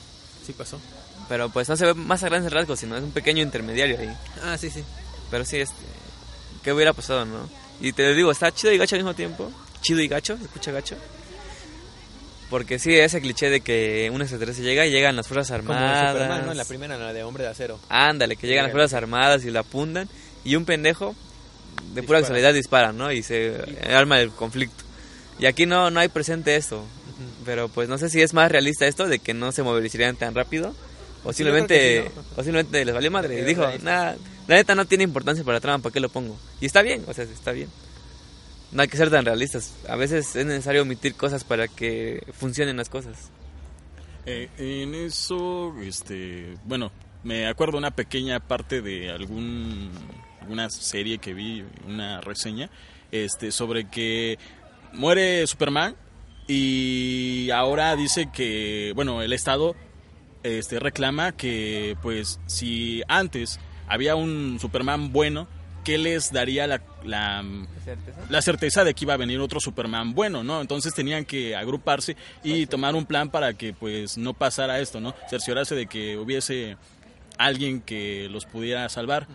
[0.47, 0.81] sí pasó.
[1.29, 4.11] Pero pues no se ve más a grandes rasgos, sino es un pequeño intermediario ahí.
[4.43, 4.83] Ah, sí, sí.
[5.31, 5.75] Pero sí, este,
[6.63, 7.49] ¿qué hubiera pasado, no?
[7.81, 9.51] Y te digo, está chido y gacho al mismo tiempo.
[9.81, 10.97] Chido y gacho, ¿se escucha gacho?
[12.51, 16.13] Porque sí, ese cliché de que un extraterrestre llega y llegan las fuerzas Como armadas.
[16.13, 16.51] Superman, ¿no?
[16.53, 17.79] En la primera, en la de Hombre de Acero.
[17.89, 20.09] Ándale, que llegan las fuerzas armadas y la apuntan.
[20.43, 21.15] Y un pendejo,
[21.95, 22.21] de pura Dispara.
[22.23, 23.13] casualidad, dispara, ¿no?
[23.13, 23.55] Y se
[23.95, 24.83] arma el conflicto.
[25.39, 26.85] Y aquí no, no hay presente esto.
[27.45, 30.35] Pero pues no sé si es más realista esto de que no se movilizarían tan
[30.35, 30.75] rápido.
[31.25, 33.41] O Sí, yo creo simplemente, que sí, o simplemente les valió madre.
[33.41, 34.17] Y dijo, nada,
[34.47, 36.39] la neta no tiene importancia para la trama, ¿para qué lo pongo?
[36.61, 37.69] Y está bien, o sea, está bien.
[38.73, 39.75] No hay que ser tan realistas.
[39.89, 43.31] A veces es necesario omitir cosas para que funcionen las cosas.
[44.27, 46.93] Eh, en eso, este, bueno,
[47.25, 49.91] me acuerdo una pequeña parte de algún
[50.49, 52.71] una serie que vi, una reseña,
[53.13, 54.39] este, sobre que
[54.93, 55.97] muere Superman
[56.47, 59.77] y ahora dice que, bueno, el Estado
[60.43, 65.49] este, reclama que, pues, si antes había un Superman bueno,
[65.85, 67.45] ¿qué les daría la, la,
[68.29, 70.61] la certeza de que iba a venir otro Superman bueno, ¿no?
[70.61, 75.15] Entonces tenían que agruparse y tomar un plan para que pues no pasara esto, ¿no?
[75.29, 76.77] Cerciorarse de que hubiese
[77.39, 79.27] alguien que los pudiera salvar.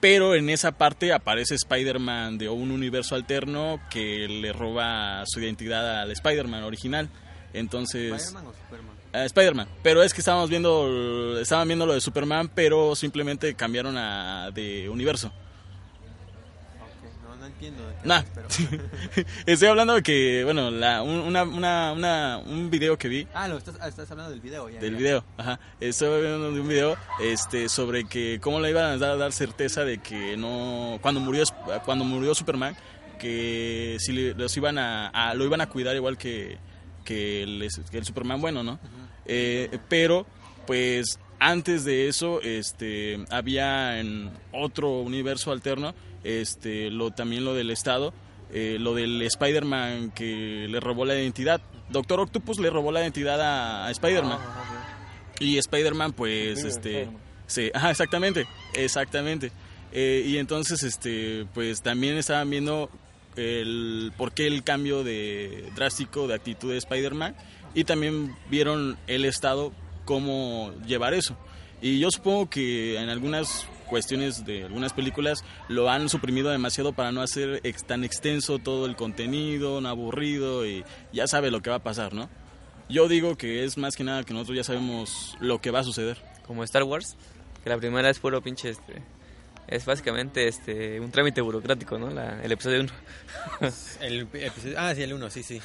[0.00, 6.02] Pero en esa parte aparece Spider-Man de un universo alterno que le roba su identidad
[6.02, 7.08] al Spider-Man original.
[7.54, 8.12] Entonces...
[8.12, 8.93] ¿Spider-Man o Superman?
[9.16, 13.96] Ah, Spider-Man, pero es que estábamos viendo, estaban viendo lo de Superman, pero simplemente cambiaron
[13.96, 15.30] a, de universo.
[17.22, 18.22] No, no entiendo Nah.
[18.34, 18.48] pero-
[19.46, 23.46] Estoy hablando de que, bueno, la, un, una, una, una- un video que vi Ah,
[23.46, 24.68] lo estás, ah, estás hablando del video.
[24.68, 24.98] Ya, del ya.
[24.98, 25.60] video, ajá.
[25.80, 29.84] Estoy viendo de un video este, sobre que cómo le iban a dar, dar certeza
[29.84, 30.98] de que no.
[31.00, 31.44] Cuando murió,
[31.84, 32.76] cuando murió Superman,
[33.20, 36.58] que si los iban a, a- lo iban a cuidar igual que,
[37.04, 38.78] que, el, que el Superman bueno, ¿no?
[39.26, 40.26] Eh, pero,
[40.66, 47.70] pues antes de eso, este, había en otro universo alterno, este, lo, también lo del
[47.70, 48.12] Estado,
[48.52, 51.60] eh, lo del Spider-Man que le robó la identidad.
[51.90, 54.38] Doctor Octopus le robó la identidad a, a Spider-Man.
[55.40, 57.08] Y Spider-Man, pues, este...
[57.46, 59.52] Sí, ajá, exactamente, exactamente.
[59.92, 62.90] Eh, y entonces, este, pues también estaban viendo
[63.36, 67.34] el por qué el cambio de drástico de actitud de Spider-Man
[67.74, 69.72] y también vieron el estado
[70.04, 71.36] cómo llevar eso.
[71.82, 77.12] Y yo supongo que en algunas cuestiones de algunas películas lo han suprimido demasiado para
[77.12, 81.70] no hacer ex- tan extenso todo el contenido, no aburrido y ya sabe lo que
[81.70, 82.30] va a pasar, ¿no?
[82.88, 85.84] Yo digo que es más que nada que nosotros ya sabemos lo que va a
[85.84, 86.18] suceder.
[86.46, 87.16] Como Star Wars,
[87.62, 89.02] que la primera es puro pinche este.
[89.66, 92.10] Es básicamente este un trámite burocrático, ¿no?
[92.10, 92.92] La, el episodio 1.
[94.00, 95.60] El episodio- ah, sí, el 1, sí, sí.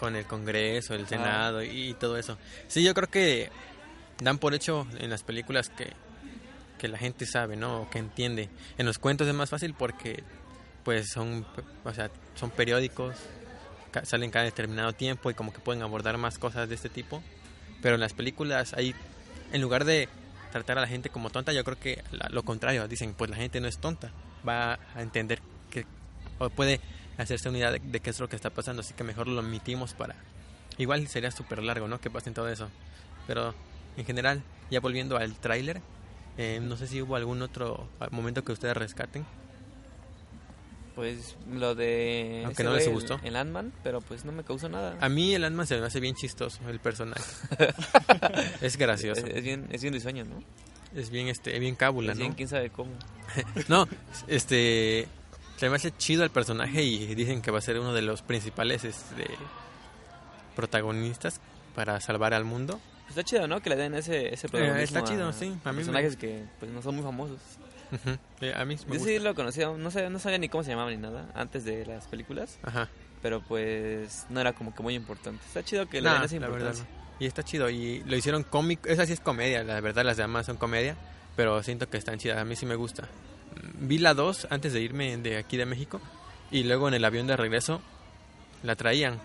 [0.00, 0.96] Con el Congreso, Ah.
[0.96, 2.38] el Senado y todo eso.
[2.68, 3.50] Sí, yo creo que
[4.22, 5.92] dan por hecho en las películas que,
[6.78, 7.82] que la gente sabe, ¿no?
[7.82, 8.48] O que entiende.
[8.78, 10.24] En los cuentos es más fácil porque,
[10.84, 11.46] pues, son,
[11.84, 13.16] o sea, son periódicos,
[13.90, 17.22] ca- salen cada determinado tiempo y como que pueden abordar más cosas de este tipo.
[17.82, 18.94] Pero en las películas hay,
[19.52, 20.08] en lugar de
[20.52, 23.36] tratar a la gente como tonta, yo creo que la- lo contrario, dicen, pues la
[23.36, 24.12] gente no es tonta,
[24.46, 25.40] va a entender
[25.70, 25.84] que
[26.38, 26.80] o puede
[27.18, 29.40] hacerse una idea de, de qué es lo que está pasando, así que mejor lo
[29.40, 30.14] omitimos para...
[30.78, 32.00] Igual sería súper largo, ¿no?
[32.00, 32.68] Que pasen todo eso.
[33.26, 33.54] Pero
[33.96, 35.82] en general, ya volviendo al tráiler,
[36.38, 39.26] eh, no sé si hubo algún otro momento que ustedes rescaten.
[40.94, 42.42] Pues lo de.
[42.44, 43.14] Aunque no les gustó.
[43.22, 44.96] El, el Ant-Man, pero pues no me causó nada.
[45.00, 47.22] A mí el Ant-Man se me hace bien chistoso, el personaje.
[48.60, 49.26] es gracioso.
[49.26, 50.42] Es, es bien, es bien risueño, ¿no?
[50.94, 52.24] Es bien, este, bien cábula, Es ¿no?
[52.24, 52.90] bien, quién sabe cómo.
[53.68, 53.88] No,
[54.26, 55.08] este...
[55.56, 58.20] Se me hace chido el personaje y dicen que va a ser uno de los
[58.20, 59.24] principales este,
[60.56, 61.40] protagonistas
[61.74, 62.80] para salvar al mundo.
[63.08, 63.60] Está chido, ¿no?
[63.60, 66.44] Que le den ese, ese protagonismo Eh, está chido, a- sí, a me- personajes que
[66.58, 67.38] pues no son muy famosos.
[68.54, 69.04] A mí me Yo gusta.
[69.04, 71.84] sí lo conocía, no sabía, no sabía ni cómo se llamaba ni nada antes de
[71.86, 72.88] las películas, Ajá.
[73.20, 75.44] pero pues no era como que muy importante.
[75.46, 77.02] Está chido que le den esa la verdad no.
[77.20, 77.70] Y está chido.
[77.70, 78.88] Y lo hicieron cómico.
[78.88, 80.96] Esa sí es comedia, la verdad, las demás son comedia.
[81.36, 82.38] Pero siento que están chidas.
[82.38, 83.02] A mí sí me gusta.
[83.02, 86.00] Mm, Vi la 2 antes de irme de aquí de México.
[86.50, 87.80] Y luego en el avión de regreso
[88.64, 89.20] la traían.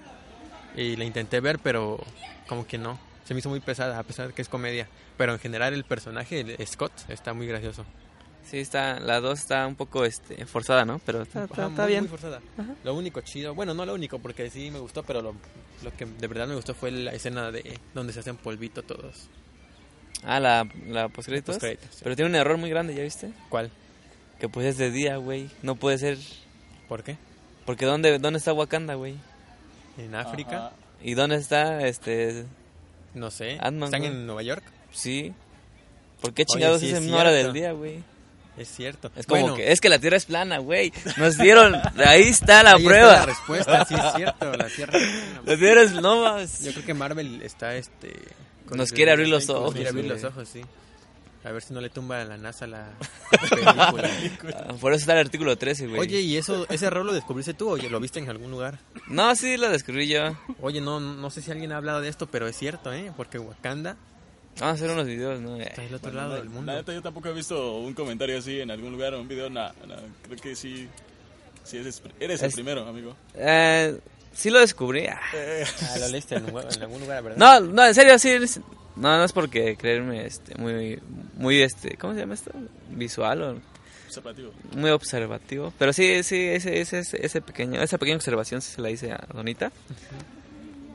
[0.75, 1.99] Y la intenté ver, pero
[2.47, 2.99] como que no.
[3.25, 4.87] Se me hizo muy pesada, a pesar de que es comedia.
[5.17, 7.83] Pero en general el personaje, el Scott, está muy gracioso.
[8.49, 10.99] Sí, está, la 2 está un poco este, forzada, ¿no?
[11.05, 12.03] Pero está, está, Ajá, está muy, bien.
[12.03, 12.41] muy forzada.
[12.83, 15.35] Lo único chido, bueno, no lo único, porque sí me gustó, pero lo,
[15.83, 19.27] lo que de verdad me gustó fue la escena de donde se hacen polvito todos.
[20.23, 21.55] Ah, la, la postcréditos.
[21.55, 22.01] Postcréditos, sí.
[22.03, 23.31] Pero tiene un error muy grande, ¿ya viste?
[23.49, 23.69] ¿Cuál?
[24.39, 25.49] Que pues es de día, güey.
[25.61, 26.17] No puede ser.
[26.87, 27.17] ¿Por qué?
[27.65, 29.15] Porque ¿dónde, dónde está Wakanda, güey?
[29.97, 30.71] En África, Ajá.
[31.03, 32.45] ¿Y dónde está este
[33.17, 33.53] no sé.
[33.53, 34.63] ¿Están en Nueva York?
[34.91, 35.33] Sí.
[36.21, 38.03] ¿Por qué Oye, chingados sí es en una hora del día, güey?
[38.57, 39.11] Es cierto.
[39.15, 40.91] Es como Bueno, que es que la Tierra es plana, güey.
[41.17, 43.13] Nos dieron, ahí está la ahí está prueba.
[43.13, 44.51] la respuesta, sí es cierto.
[44.53, 44.99] La Tierra.
[45.45, 46.63] La Tierra es no más.
[46.63, 48.13] Yo creo que Marvel está este.
[48.71, 50.61] Nos quiere abrir los Nos ojos, quiere abrir los ojos, sí.
[51.43, 52.89] A ver si no le tumba a la NASA la
[53.95, 54.65] película.
[54.67, 56.01] Ah, Por eso está el artículo 13, güey.
[56.01, 58.79] Oye, ¿y eso, ese error lo descubriste tú o lo viste en algún lugar?
[59.07, 60.35] No, sí lo descubrí yo.
[60.61, 63.13] Oye, no, no sé si alguien ha hablado de esto, pero es cierto, ¿eh?
[63.15, 63.95] Porque Wakanda
[64.59, 65.55] Vamos a hacer unos videos, ¿no?
[65.57, 66.71] está del otro Bueno, lado no, del mundo.
[66.71, 69.49] La neta, yo tampoco he visto un comentario así en algún lugar o un video.
[69.49, 69.73] Nada,
[70.23, 70.87] creo que sí.
[71.63, 73.15] sí eres, eres el Es- primero, amigo.
[73.35, 73.97] Eh,
[74.33, 75.05] sí lo descubrí.
[75.07, 75.19] Ah.
[75.33, 77.37] Ah, lo leíste en, en algún lugar, ¿verdad?
[77.37, 78.29] No, no, en serio, sí.
[78.29, 78.59] es-
[78.95, 80.99] No, no es porque creerme este, muy,
[81.35, 82.51] muy, este, ¿cómo se llama esto?
[82.89, 83.57] Visual o
[84.07, 84.51] Observativo.
[84.71, 85.71] muy observativo.
[85.77, 89.11] Pero sí, sí, ese, ese, ese, ese pequeño, esa pequeña observación sí se la hice
[89.11, 89.71] a Donita.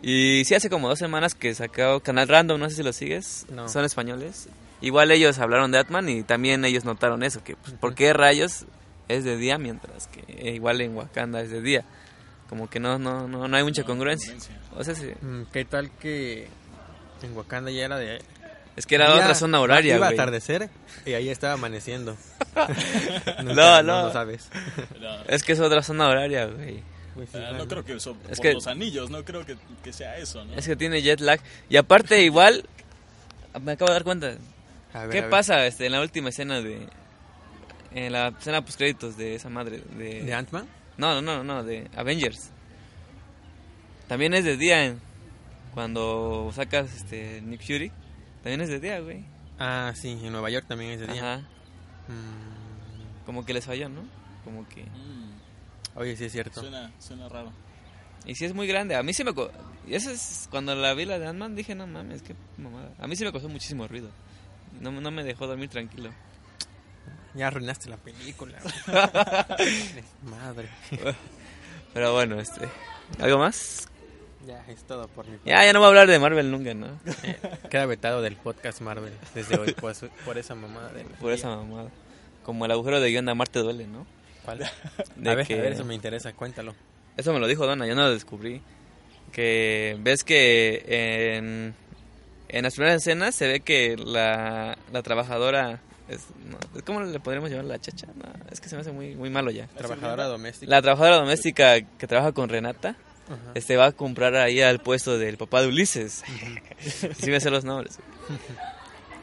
[0.03, 3.47] Y sí, hace como dos semanas que sacó Canal Random, no sé si lo sigues.
[3.51, 3.69] No.
[3.69, 4.49] Son españoles.
[4.81, 8.67] Igual ellos hablaron de Atman y también ellos notaron eso, que pues, ¿por qué rayos
[9.09, 11.85] es de día mientras que eh, igual en Wakanda es de día?
[12.49, 14.35] Como que no, no, no, no hay mucha congruencia.
[14.77, 16.49] O sea, sí, Mm, ¿Qué tal que
[17.23, 18.21] en Wakanda ya era de...
[18.75, 20.19] es que era otra zona horaria, Iba a güey.
[20.19, 20.69] atardecer
[21.07, 22.17] y ahí estaba amaneciendo.
[23.45, 24.03] No, no, no.
[24.09, 24.49] lo sabes.
[25.01, 26.83] No, Es que es otra zona horaria, güey.
[27.15, 27.59] Pues sí, ah, claro.
[27.59, 28.17] no creo que eso.
[28.29, 30.55] Es por que- los anillos, no creo que, que sea eso, ¿no?
[30.55, 31.41] Es que tiene jet lag.
[31.69, 32.65] Y aparte, igual,
[33.61, 34.35] me acabo de dar cuenta.
[34.95, 35.31] A ver, ¿Qué a ver.
[35.31, 36.87] pasa este, en la última escena de.
[37.95, 39.83] En la escena post créditos de esa madre?
[39.99, 40.67] De, ¿De Ant-Man?
[40.97, 42.51] No, no, no, no, de Avengers.
[44.09, 45.01] También es de día en-
[45.75, 47.91] cuando sacas este Nick Fury.
[48.43, 49.25] También es de día, güey.
[49.59, 51.35] Ah, sí, en Nueva York también es de día.
[51.35, 51.43] Ajá.
[52.09, 54.03] Mm, Como que les falló, ¿no?
[54.45, 54.83] Como que...
[54.83, 55.22] Mm,
[55.95, 56.61] Oye, sí es cierto.
[56.61, 57.53] suena, suena raro.
[58.25, 58.95] Y sí es muy grande.
[58.97, 59.35] A mí sí me...
[59.35, 59.51] co-
[59.87, 60.47] Y eso es...
[60.51, 62.91] Cuando la vi la de Ant-Man dije, no mames, qué mamada.
[62.99, 64.11] A mí sí me causó muchísimo ruido.
[64.81, 66.11] No, no me dejó dormir tranquilo.
[67.35, 68.59] Ya arruinaste la película.
[70.23, 70.69] Madre.
[71.93, 72.69] Pero bueno, este...
[73.19, 73.89] ¿Algo más?
[74.47, 76.87] Ya, es todo por mi Ya, ya no voy a hablar de Marvel nunca, ¿no?
[77.23, 77.39] Eh,
[77.71, 81.49] Queda vetado del podcast Marvel desde hoy por, su- por esa mamada de Por esa
[81.49, 81.91] mamada.
[82.45, 84.07] Como el agujero de guion de Amarte duele, ¿no?
[84.45, 84.59] ¿Cuál?
[85.17, 86.75] De a ver, que- a ver, eso me interesa, cuéntalo.
[87.17, 88.61] Eso me lo dijo Donna, yo no lo descubrí.
[89.33, 90.85] Que ves que
[91.37, 91.75] en,
[92.49, 95.81] en las primeras escenas se ve que la, la trabajadora...
[96.09, 98.07] Es, no, ¿Cómo le podríamos llamar la chacha?
[98.15, 99.67] No, es que se me hace muy, muy malo ya.
[99.69, 100.69] Trabajadora doméstica.
[100.71, 102.91] La trabajadora doméstica que trabaja con Renata
[103.27, 103.53] Ajá.
[103.55, 106.23] este va a comprar ahí al puesto del papá de Ulises.
[107.19, 107.99] sí me sé los nombres.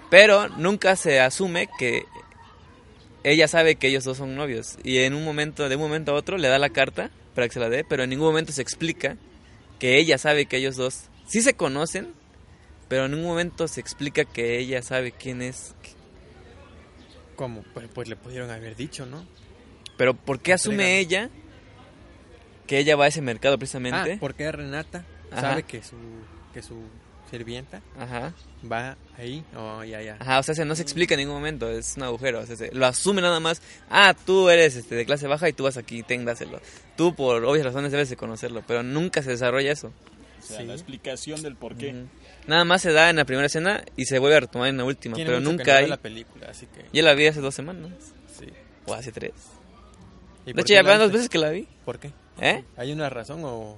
[0.10, 2.06] Pero nunca se asume que
[3.24, 6.16] ella sabe que ellos dos son novios y en un momento de un momento a
[6.16, 8.62] otro le da la carta para que se la dé, pero en ningún momento se
[8.62, 9.18] explica
[9.80, 12.14] que ella sabe que ellos dos sí se conocen,
[12.88, 15.76] pero en ningún momento se explica que ella sabe quién es.
[17.36, 17.64] ¿Cómo?
[17.74, 19.26] Pues, pues le pudieron haber dicho, ¿no?
[19.98, 21.30] Pero ¿por qué asume ella
[22.68, 24.14] que ella va a ese mercado precisamente?
[24.14, 25.42] Ah, porque Renata Ajá.
[25.42, 25.96] sabe que su
[26.54, 26.76] que su
[27.30, 28.34] sirvienta Ajá.
[28.70, 29.44] va ahí.
[29.56, 30.18] Oh, ya, ya.
[30.20, 32.56] Ajá, o sea, se no se explica en ningún momento, es un agujero, o sea,
[32.56, 33.62] se- lo asume nada más.
[33.90, 36.60] Ah, tú eres este de clase baja y tú vas aquí, ten, dáselo.
[36.98, 39.92] Tú por obvias razones debes de conocerlo, pero nunca se desarrolla eso.
[40.40, 40.66] O sea, Sí.
[40.66, 42.06] la explicación del por qué.
[42.48, 44.86] Nada más se da en la primera escena y se vuelve a retomar en la
[44.86, 45.90] última, Tiene pero mucho que nunca no veo hay.
[45.90, 47.92] la película, así que Yo la vi hace dos semanas,
[48.40, 48.46] sí.
[48.86, 49.34] o hace tres.
[50.46, 51.68] ¿Y De por hecho, qué ya van dos veces que la vi.
[51.86, 52.12] ¿Por qué?
[52.42, 52.64] ¿Eh?
[52.78, 53.78] ¿Hay una razón o...?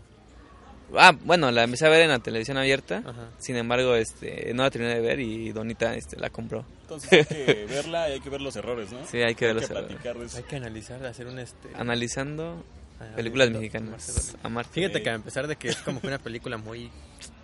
[0.97, 3.03] Ah, bueno, la empecé a ver en la televisión abierta.
[3.05, 3.29] Ajá.
[3.37, 6.65] Sin embargo, este, no la terminé de ver y Donita este, la compró.
[6.81, 9.05] Entonces hay que verla y hay que ver los errores, ¿no?
[9.07, 9.87] Sí, hay que ver los errores.
[9.87, 10.37] platicar de eso.
[10.37, 11.69] Hay que analizar, hacer un este...
[11.75, 12.63] Analizando
[12.99, 14.35] ah, películas mexicanas.
[14.71, 16.89] Fíjate que a pesar de que es como que una película muy...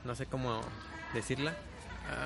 [0.03, 0.61] No sé cómo
[1.13, 1.55] decirla.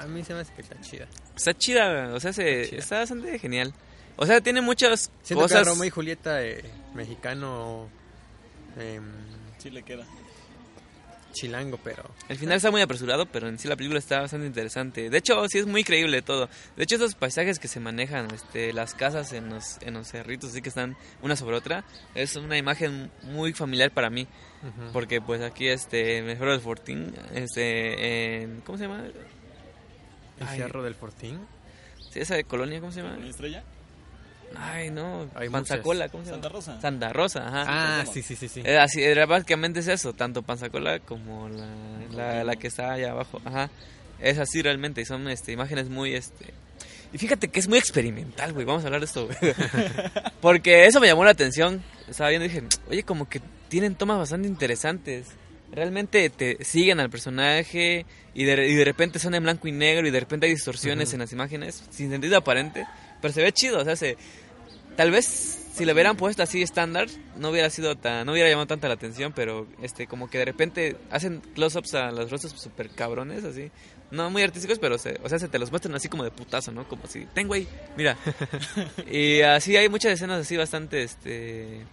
[0.02, 1.08] A mí se me hace que está chida.
[1.36, 2.80] Está chida, o sea, se, Está chida.
[2.80, 3.74] está bastante genial.
[4.18, 5.60] O sea, tiene muchas Siento cosas.
[5.64, 6.64] que Romeo y Julieta eh,
[6.94, 7.90] mexicano...
[8.78, 9.04] em,
[9.58, 10.06] Sí le queda.
[11.32, 12.04] Chilango, pero...
[12.30, 15.10] El final está muy apresurado, pero en sí la película está bastante interesante.
[15.10, 16.50] De hecho, sí es muy creíble todo.
[16.76, 20.52] De hecho, esos paisajes que se manejan, este, las casas en los, en los cerritos,
[20.52, 21.84] así que están una sobre otra,
[22.16, 24.28] es una imagen muy familiar para mí.
[24.94, 29.06] Porque pues aquí, este, mejor el Fortín, este, en, ¿cómo se llama?
[30.40, 30.58] El Ay.
[30.60, 31.40] Cerro del Fortín.
[32.12, 33.18] Sí, esa de Colonia, ¿cómo se llama?
[33.18, 33.64] ¿Una estrella?
[34.58, 36.42] Ay, no, Hay Panzacola, ¿cómo se llama?
[36.44, 36.82] Santa Rosa.
[36.82, 37.66] Santa Rosa, ajá.
[37.68, 38.62] Ah, sí, sí, sí, sí.
[38.64, 41.68] Eh, así, eh, básicamente es eso, tanto Panzacola como la,
[42.12, 43.42] la, la que está allá abajo.
[43.46, 43.70] Ajá.
[44.20, 46.14] Es así realmente, y son este, imágenes muy...
[46.14, 46.54] este
[47.12, 48.66] Y fíjate que es muy experimental, güey.
[48.66, 49.38] Vamos a hablar de esto, güey.
[50.42, 51.84] Porque eso me llamó la atención.
[52.08, 55.28] Estaba viendo y dije, oye, como que tienen tomas bastante interesantes.
[55.72, 60.06] Realmente te siguen al personaje y de, y de repente son en blanco y negro
[60.06, 61.16] y de repente hay distorsiones Ujú.
[61.16, 62.86] en las imágenes sin sentido aparente.
[63.22, 64.18] Pero se ve chido, o sea, se,
[64.96, 68.68] tal vez si lo hubieran puesto así estándar no hubiera sido tan no hubiera llamado
[68.68, 72.90] tanta la atención pero este como que de repente hacen close-ups a los rostros super
[72.90, 73.72] cabrones así.
[74.12, 76.72] No muy artísticos pero se, o sea se te los muestran así como de putazo
[76.72, 78.18] no como si ten güey mira
[79.10, 81.86] y así hay muchas escenas así bastante este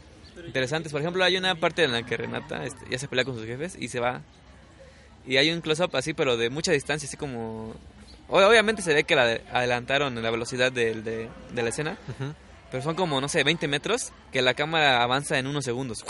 [0.44, 0.92] interesantes.
[0.92, 3.46] Por ejemplo hay una parte en la que Renata este, ya se pelea con sus
[3.46, 4.22] jefes y se va.
[5.26, 7.74] Y hay un close-up así pero de mucha distancia así como
[8.28, 11.96] obviamente se ve que la adelantaron en la velocidad de, de la escena.
[12.08, 12.34] Ujú.
[12.70, 16.04] Pero son como, no sé, 20 metros que la cámara avanza en unos segundos.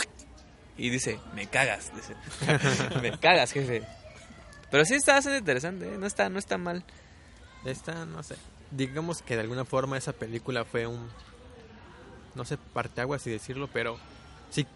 [0.76, 1.92] Y dice, me cagas.
[1.94, 2.14] Dice,
[3.02, 3.82] me cagas, jefe.
[4.70, 5.98] Pero sí está bastante interesante, ¿eh?
[5.98, 6.84] no está, no está mal.
[7.64, 8.36] Esta, no sé.
[8.70, 11.08] Digamos que de alguna forma esa película fue un.
[12.34, 13.98] No sé, parteaguas y decirlo, pero
[14.50, 14.66] sí,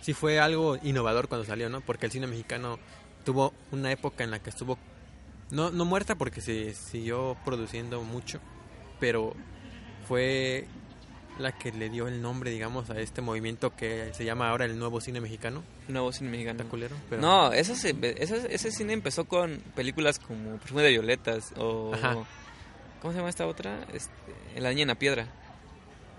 [0.00, 1.80] sí fue algo innovador cuando salió, ¿no?
[1.80, 2.78] Porque el cine mexicano
[3.24, 4.78] tuvo una época en la que estuvo.
[5.50, 8.40] No, no muerta porque se siguió produciendo mucho,
[9.00, 9.34] pero
[10.06, 10.68] fue
[11.38, 14.78] la que le dio el nombre, digamos, a este movimiento que se llama ahora el
[14.78, 15.62] nuevo cine mexicano.
[15.88, 16.64] Nuevo cine mexicano.
[16.68, 21.52] Culero, pero- No, eso se- eso- ese cine empezó con películas como Perfume de Violetas
[21.56, 21.92] o...
[21.94, 22.16] Ajá.
[23.00, 23.86] ¿Cómo se llama esta otra?
[23.94, 25.26] Este, La Niña en la Piedra.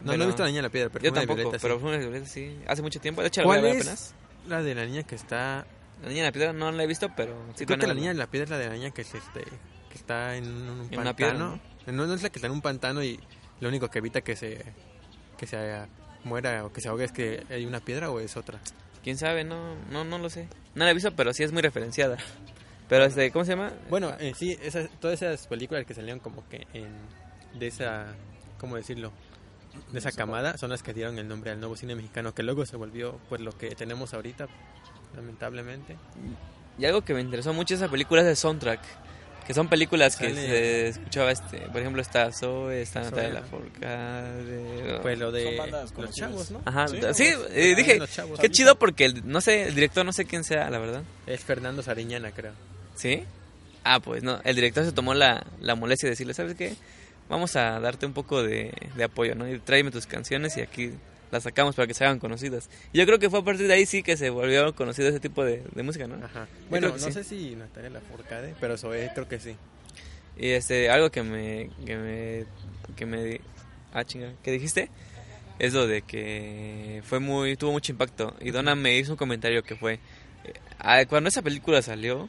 [0.03, 1.97] No, no he visto la niña de la piedra, pero Yo tampoco, pero Perfume de
[1.99, 2.57] Violetas sí.
[2.67, 4.15] Hace mucho tiempo, de hecho la voy a ¿Cuál ver es apenas.
[4.47, 5.67] la de la niña que está
[6.01, 8.07] La Niña en la Piedra no la he visto, pero sí Creo que la niña
[8.07, 10.81] de la piedra es la de la niña que, es este, que está en un,
[10.81, 11.15] En pantano.
[11.15, 11.59] piedra, ¿no?
[11.85, 13.19] no es la que está en un pantano y
[13.59, 14.65] lo único que evita que se
[15.41, 15.57] que se
[16.23, 18.59] muera o que se ahogue es que hay una piedra o es otra.
[19.03, 19.43] ¿Quién sabe?
[19.43, 20.47] No, no, no lo sé.
[20.75, 22.17] No la he visto, pero sí es muy referenciada.
[22.87, 23.71] Pero, este, ¿cómo se llama?
[23.89, 26.89] Bueno, en sí, esas, todas esas películas que salieron como que en,
[27.57, 28.15] de esa,
[28.59, 29.13] ¿cómo decirlo?
[29.93, 32.65] De esa camada son las que dieron el nombre al nuevo cine mexicano, que luego
[32.65, 34.49] se volvió pues lo que tenemos ahorita,
[35.15, 35.95] lamentablemente.
[36.77, 38.81] Y algo que me interesó mucho de esa película es el soundtrack.
[39.51, 43.39] Que son películas que Sale- se escuchaba, este, por ejemplo, está Zoe, está Zoe, Natalia
[43.39, 43.47] ajá.
[43.49, 44.99] Forcade.
[45.01, 46.61] Pues lo Son de bandas los chavos, ¿no?
[46.63, 47.99] Ajá, Sí, eh, dije,
[48.39, 51.03] qué chido porque, el, no sé, el director no sé quién sea, la verdad.
[51.27, 52.53] Es Fernando Sariñana, creo.
[52.95, 53.25] ¿Sí?
[53.83, 56.75] Ah, pues no, el director se tomó la, la molestia de decirle, ¿sabes qué?
[57.27, 59.49] Vamos a darte un poco de, de apoyo, ¿no?
[59.51, 60.93] Y tráeme tus canciones y aquí
[61.31, 62.69] las sacamos para que se hagan conocidas.
[62.93, 65.19] Y yo creo que fue a partir de ahí sí que se volvió conocido ese
[65.19, 66.23] tipo de, de música, ¿no?
[66.23, 66.47] Ajá.
[66.69, 67.11] Bueno, no sí.
[67.11, 69.55] sé si Natalia Lafourcade, pero Zoe creo que sí.
[70.37, 72.45] Y este, algo que me, que me,
[72.95, 73.41] que me,
[73.93, 74.89] ah, chinga, ¿qué dijiste?
[75.59, 78.35] Es lo de que fue muy, tuvo mucho impacto.
[78.39, 79.99] Y Donna me hizo un comentario que fue, eh,
[80.79, 82.27] ah, cuando esa película salió,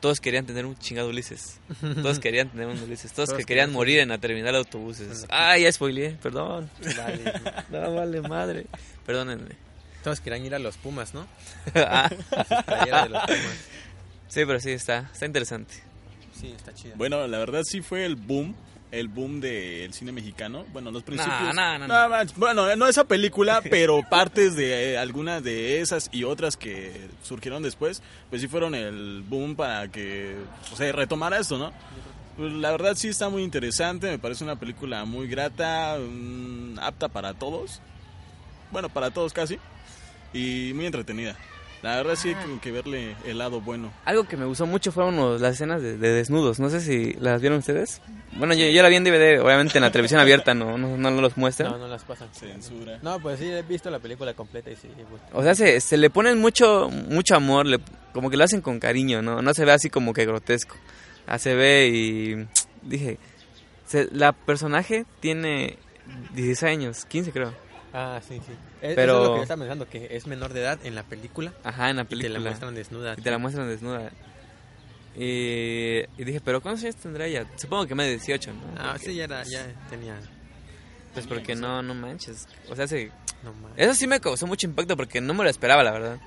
[0.00, 1.58] todos querían tener un chingado Ulises.
[1.80, 3.12] Todos querían tener un Ulises.
[3.12, 5.26] Todos, Todos que querían morir en la terminal de autobuses.
[5.28, 6.70] Ah, ya spoileé, perdón.
[6.96, 7.32] Vale.
[7.70, 8.66] No, vale madre.
[9.06, 9.50] Perdónenme.
[10.02, 11.26] Todos querían ir a los Pumas, ¿no?
[11.74, 12.10] Ah,
[12.66, 13.58] Playera de los Pumas.
[14.28, 15.74] sí, pero sí, está, está interesante.
[16.40, 16.94] Sí, está chida.
[16.96, 18.54] Bueno, la verdad sí fue el boom,
[18.90, 20.64] el boom del cine mexicano.
[20.72, 21.54] Bueno, los principios.
[21.54, 22.34] más.
[22.36, 27.62] Bueno, no esa película, pero partes de eh, algunas de esas y otras que surgieron
[27.62, 30.36] después, pues sí fueron el boom para que
[30.72, 31.72] o sea, retomara esto, ¿no?
[32.36, 37.08] Pues, la verdad sí está muy interesante, me parece una película muy grata, mm, apta
[37.08, 37.80] para todos.
[38.70, 39.58] Bueno, para todos casi.
[40.32, 41.36] Y muy entretenida.
[41.82, 43.90] La verdad sí hay que- que verle el lado bueno.
[44.04, 46.60] Algo que me gustó mucho fueron los- las escenas de, de desnudos.
[46.60, 48.02] No sé si las vieron ustedes.
[48.36, 51.10] Bueno, yo, yo la vi en DVD, obviamente en la televisión abierta no, no, no
[51.10, 51.72] los muestran.
[51.72, 52.28] No, no las pasan.
[52.32, 52.98] Censura.
[53.02, 54.88] No, pues sí, he visto la película completa y sí.
[55.10, 55.26] gusta.
[55.32, 57.80] O sea, se, se le ponen mucho mucho amor, le-
[58.12, 59.40] como que lo hacen con cariño, ¿no?
[59.40, 60.76] No se ve así como que grotesco.
[61.26, 62.46] Ah, se ve y
[62.82, 63.18] dije,
[63.86, 65.78] se- la personaje tiene
[66.34, 67.54] 16 años, 15 creo.
[67.92, 68.52] Ah, sí, sí.
[68.82, 70.94] Es, Pero- eso es lo que yo estaba pensando, que es menor de edad en
[70.94, 72.38] la película Ajá, en la y te película.
[72.38, 73.14] la muestran desnuda.
[73.18, 74.10] Y te la muestran desnuda.
[75.16, 77.44] Y, y dije, pero ¿cuántos años tendrá ella?
[77.56, 78.60] Supongo que más de 18, ¿no?
[78.78, 80.16] Ah, Porque- sí, ya, era, ya tenía...
[81.12, 82.46] Pues porque no, no manches.
[82.70, 83.10] O sea, se,
[83.42, 83.72] No más.
[83.76, 86.18] Eso sí me causó mucho impacto porque no me lo esperaba, la verdad.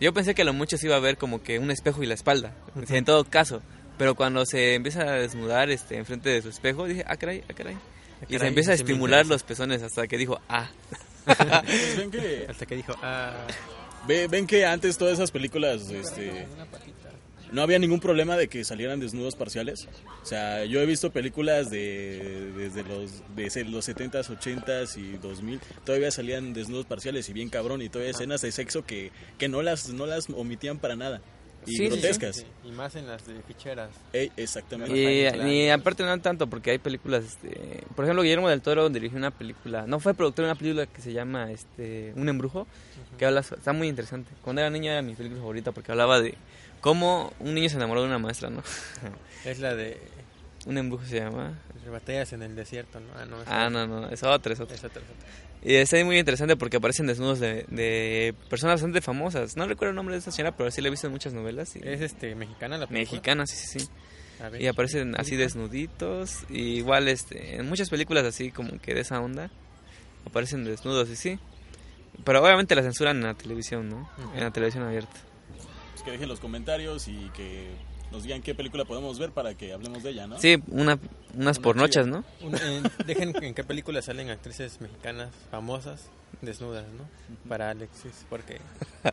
[0.00, 2.06] Yo pensé que a lo mucho se iba a ver como que un espejo y
[2.06, 2.94] la espalda, Ujú.
[2.94, 3.60] en todo caso.
[3.98, 7.52] Pero cuando se empieza a desnudar este, enfrente de su espejo, dije, ah, caray, ah,
[7.54, 7.76] caray.
[8.28, 10.70] Y se empieza a estimular los pezones hasta que dijo, ah.
[11.24, 13.46] Pues ven que Hasta que dijo, ah...
[14.06, 16.46] Ve- ven que antes todas esas películas este,
[17.52, 19.86] no había ningún problema de que salieran desnudos parciales.
[20.22, 25.60] O sea, yo he visto películas de desde los de los 70s, 80s y 2000,
[25.84, 29.62] todavía salían desnudos parciales y bien cabrón y todavía escenas de sexo que, que no
[29.62, 31.20] las no las omitían para nada.
[31.66, 31.88] Y Sí, sí, sí.
[31.90, 32.36] grotescas.
[32.36, 33.90] Sí, y más en las de ficheras.
[34.12, 34.96] Ey, exactamente.
[34.96, 39.30] Y, aparte no tanto, porque hay películas, este, por ejemplo, Guillermo del Toro dirigió una
[39.30, 42.66] película, no fue productor de una película que se llama este, Un embrujo,
[43.18, 44.30] que habla, está muy interesante.
[44.42, 46.34] Cuando era niño era mi película favorita porque hablaba de
[46.80, 48.62] cómo un niño se enamoró de una maestra, ¿no?
[49.44, 49.98] Es la de
[50.66, 51.58] Un embrujo se llama.
[51.90, 53.06] batallas en el desierto, ¿no?
[53.16, 54.74] Ah, no, es Ah, no, no, es otra, es otra.
[54.76, 55.28] Es otra, es otra.
[55.64, 59.56] Y está muy interesante porque aparecen desnudos de, de personas bastante famosas.
[59.56, 61.76] No recuerdo el nombre de esta señora, pero sí la he visto en muchas novelas.
[61.76, 63.12] Y Es este, mexicana la película.
[63.12, 63.88] Mexicanas, sí, sí, sí.
[64.50, 64.60] Ver.
[64.60, 66.44] Y aparecen así desnuditos.
[66.50, 69.52] Y igual este, en muchas películas así como que de esa onda.
[70.26, 71.38] Aparecen desnudos y sí.
[72.24, 74.10] Pero obviamente la censuran en la televisión, ¿no?
[74.34, 75.14] En la televisión abierta.
[75.92, 77.70] Pues que dejen los comentarios y que
[78.12, 80.38] nos digan qué película podemos ver para que hablemos de ella, ¿no?
[80.38, 80.98] Sí, una,
[81.34, 82.06] unas Una pornochas.
[82.06, 82.24] ¿no?
[82.42, 86.08] Un- en- dejen en qué película salen actrices mexicanas famosas
[86.40, 87.08] desnudas, ¿no?
[87.48, 88.58] Para Alexis, porque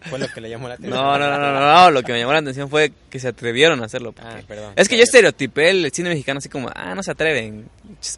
[0.09, 0.95] fue lo que le llamó la atención.
[0.99, 3.27] No, no, no, no, no, no, Lo que me llamó la atención fue que se
[3.29, 4.11] atrevieron a hacerlo.
[4.13, 4.73] porque- Ah, perdón.
[4.75, 7.69] Es que yo estereotipé el cine mexicano así como, ah, no se atreven,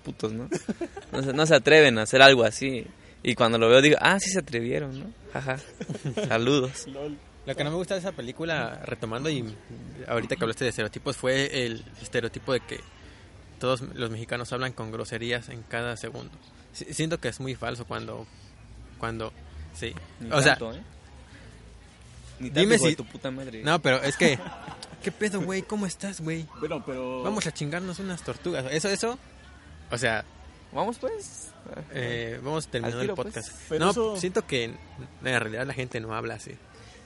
[0.03, 0.49] putos, ¿no?
[1.11, 2.85] No se, no se atreven a hacer algo así.
[3.23, 5.05] Y cuando lo veo digo, ah, sí se atrevieron, ¿no?
[5.33, 5.57] Jaja.
[6.27, 6.85] Saludos.
[7.45, 9.55] Lo que no me gusta de esa película, retomando y
[10.07, 12.79] ahorita que hablaste de estereotipos, fue el estereotipo de que
[13.59, 16.31] todos los mexicanos hablan con groserías en cada segundo.
[16.73, 18.27] Si- Siento que es muy falso cuando,
[18.99, 19.33] cuando,
[19.73, 19.93] sí.
[20.19, 20.81] Ni o sea, tanto, ¿eh?
[22.39, 23.63] Ni dime si- tu puta madre.
[23.63, 24.37] no, pero es que,
[25.03, 25.61] ¿qué pedo, güey?
[25.63, 26.47] ¿Cómo estás, güey?
[26.59, 28.65] Bueno, pero Vamos a chingarnos unas tortugas.
[28.71, 29.17] Eso, eso,
[29.91, 30.23] o sea,
[30.73, 31.49] Vamos pues.
[31.91, 33.15] eh, vamos Al el pues.
[33.15, 33.71] podcast.
[33.71, 34.77] No, eso- siento que en
[35.21, 36.55] realidad la gente no habla así.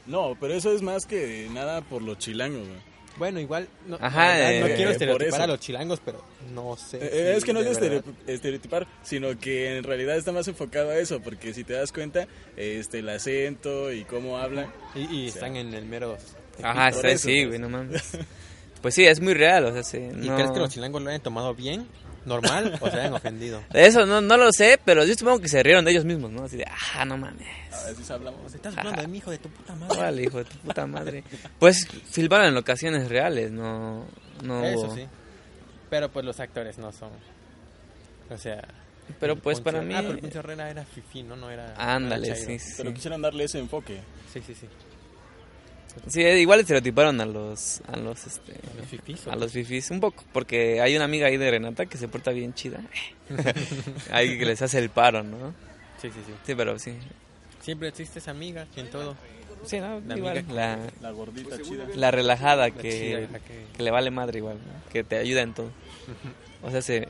[0.06, 2.95] No, pero eso es más que nada por los chilangos, güey.
[3.18, 6.22] Bueno, igual, no, Ajá, no eh, quiero por estereotipar a los chilangos, pero
[6.53, 6.97] no sé.
[7.01, 10.89] Eh, si es que no es de estereotipar, sino que en realidad está más enfocado
[10.89, 12.28] a eso, porque si te das cuenta,
[12.58, 16.18] este, el acento y cómo hablan, Y, y están en el mero...
[16.62, 17.26] Ajá, sí, pues.
[17.47, 18.03] güey, no mames.
[18.82, 19.97] Pues sí, es muy real, o sea, sí.
[19.97, 21.88] ¿Y no- crees que los chilangos lo hayan tomado bien,
[22.26, 23.61] normal, o se hayan ofendido?
[23.73, 26.43] Eso no, no lo sé, pero yo supongo que se rieron de ellos mismos, ¿no?
[26.43, 26.65] Así de,
[26.95, 27.47] ah, no mames.
[27.71, 28.41] a veces hablamos.
[28.41, 30.23] Pues estás hablando de mi hijo, de tu puta madre.
[30.23, 31.23] Hijo de tu puta madre.
[31.59, 34.05] Pues filmaron en locaciones reales, no.
[34.43, 35.05] no Eso hubo- sí.
[35.89, 37.11] Pero pues los actores no son.
[38.30, 38.63] O sea.
[39.19, 39.93] Pero pues Poncho- para mí.
[39.95, 41.36] Ah, pero Poncho Herrera era fifi, ¿no?
[41.36, 41.76] No era.
[41.78, 42.73] Ándale, sí, sí.
[42.78, 43.99] Pero quisieron darle ese enfoque.
[44.34, 44.67] Sí, sí, sí.
[46.07, 47.81] Sí, igual estereotiparon a los.
[47.88, 48.53] A los, este.
[48.77, 49.25] Los fifís.
[49.27, 52.07] ¿o A los fifis un poco, porque hay una amiga ahí de Renata que se
[52.07, 52.81] porta bien chida.
[54.11, 55.53] Ahí que les hace el paro, ¿no?
[56.01, 56.33] Sí, sí, sí.
[56.45, 56.93] Sí, pero sí.
[57.61, 59.15] Siempre existe esa amiga en todo.
[59.65, 59.99] Sí, ¿no?
[60.01, 60.38] La igual.
[60.39, 61.86] amiga La, La gordita chida.
[61.95, 64.91] la relajada La que, chida, la que- que le vale madre igual, ¿no?
[64.91, 65.71] Que te ayuda en todo.
[66.61, 67.07] O sea, se,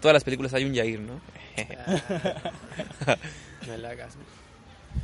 [0.00, 1.20] todas las películas hay un Yair, ¿no?
[3.66, 4.14] No le hagas.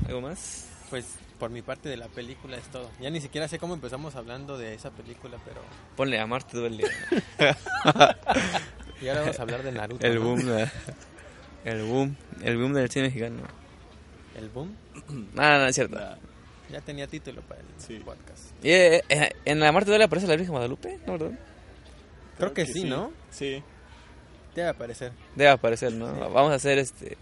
[0.07, 0.67] ¿Algo más?
[0.91, 1.05] Pues
[1.39, 2.89] por mi parte de la película es todo.
[3.01, 5.61] Ya ni siquiera sé cómo empezamos hablando de esa película, pero.
[5.97, 6.85] Ponle Amarte duele.
[9.01, 10.07] Y ahora vamos a hablar de Naruto.
[10.07, 10.21] El ¿no?
[10.23, 10.73] boom, la-
[11.65, 13.43] el boom, el boom del cine mexicano.
[14.37, 14.75] El boom.
[15.37, 15.99] Ah, no, es cierto.
[16.71, 18.01] Ya tenía título para el Sí.
[18.05, 18.53] podcast.
[18.65, 21.39] Y, eh, eh, en la Amarte duele aparece la Virgen Guadalupe, ¿no, verdad?
[22.39, 23.13] Creo, que, sí, ¿no?
[23.31, 23.63] Sí.
[24.55, 25.13] Debe aparecer.
[25.35, 26.07] Debe aparecer, ¿no?
[26.31, 27.17] Vamos a hacer este,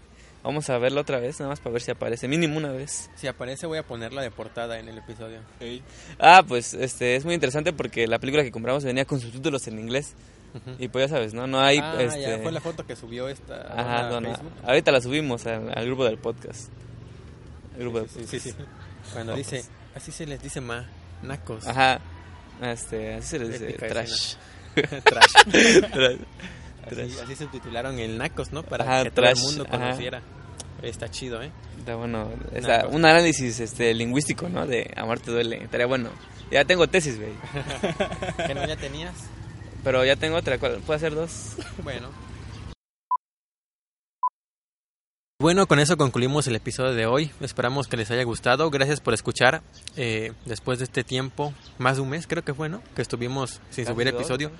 [0.45, 3.09] vamos a verlo otra vez, nada más para ver si aparece, mínimo una vez.
[3.15, 5.39] Si aparece voy a ponerla de portada en el episodio.
[6.19, 9.79] Ah, pues este, es muy interesante porque la película que compramos venía con subtítulos en
[9.79, 10.13] inglés
[10.79, 11.47] y pues ya sabes, ¿no?
[11.47, 14.29] No hay, ah, este, ya fue la foto que subió esta ajá, dona.
[14.35, 14.53] Facebook.
[14.63, 16.69] ahorita la subimos al, al grupo del podcast.
[17.75, 18.31] El grupo del Sí, podcast.
[18.31, 18.55] sí, sí.
[19.11, 19.65] Cuando dice,
[19.95, 20.85] así se les dice ma,
[21.23, 21.67] nacos.
[21.67, 21.99] Ajá.
[22.61, 24.35] Este, así se le dice, trash.
[24.75, 25.33] Trash.
[25.91, 26.17] Trash.
[26.85, 28.63] Así, así se titularon el nacos, ¿no?
[28.63, 29.77] Para Ajá, que todo trash, el mundo ajá.
[29.77, 30.21] conociera.
[30.81, 31.51] Está chido, ¿eh?
[31.79, 34.67] Está bueno, está un análisis este lingüístico, ¿no?
[34.67, 35.63] De amarte duele.
[35.63, 36.09] Estaría bueno.
[36.51, 37.31] Ya tengo tesis, güey.
[38.47, 39.13] ¿Que no ya tenías?
[39.83, 40.57] Pero ya tengo otra.
[40.57, 41.55] ¿Puedo hacer dos?
[41.83, 42.09] Bueno.
[45.39, 47.31] Bueno, con eso concluimos el episodio de hoy.
[47.41, 48.69] Esperamos que les haya gustado.
[48.69, 49.61] Gracias por escuchar.
[49.95, 52.81] eh, después de este tiempo, más de un mes creo que fue, ¿no?
[52.95, 54.51] Que estuvimos sin subir dos, episodio.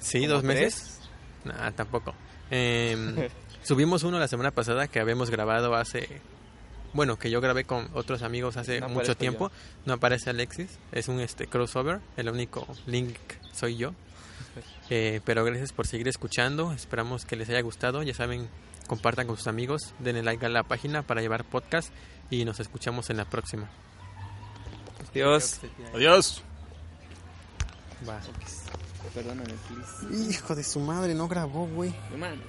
[0.00, 0.99] Sí, ¿Como dos tres?
[1.44, 2.14] Nah, tampoco.
[2.50, 3.28] Em,
[3.62, 6.20] subimos uno la semana pasada que habíamos grabado hace...
[6.92, 9.52] Bueno, que yo grabé con otros amigos hace No mucho tiempo.
[9.86, 10.78] No aparece Alexis.
[10.90, 12.00] Es un este crossover.
[12.16, 13.16] El único link
[13.52, 13.94] soy yo.
[14.92, 16.72] Eh, pero gracias por seguir escuchando.
[16.72, 18.02] Esperamos que les haya gustado.
[18.02, 18.48] Ya saben,
[18.88, 19.94] compartan con sus amigos.
[20.00, 21.92] Denle like a la página para llevar podcast.
[22.28, 23.70] Y nos escuchamos en la próxima.
[25.14, 25.60] Dios.
[25.94, 26.42] Adiós.
[28.08, 28.20] Va.
[29.14, 30.30] Perdóname, please.
[30.30, 31.94] Hijo de su madre, no grabó, güey.
[32.16, 32.40] Man.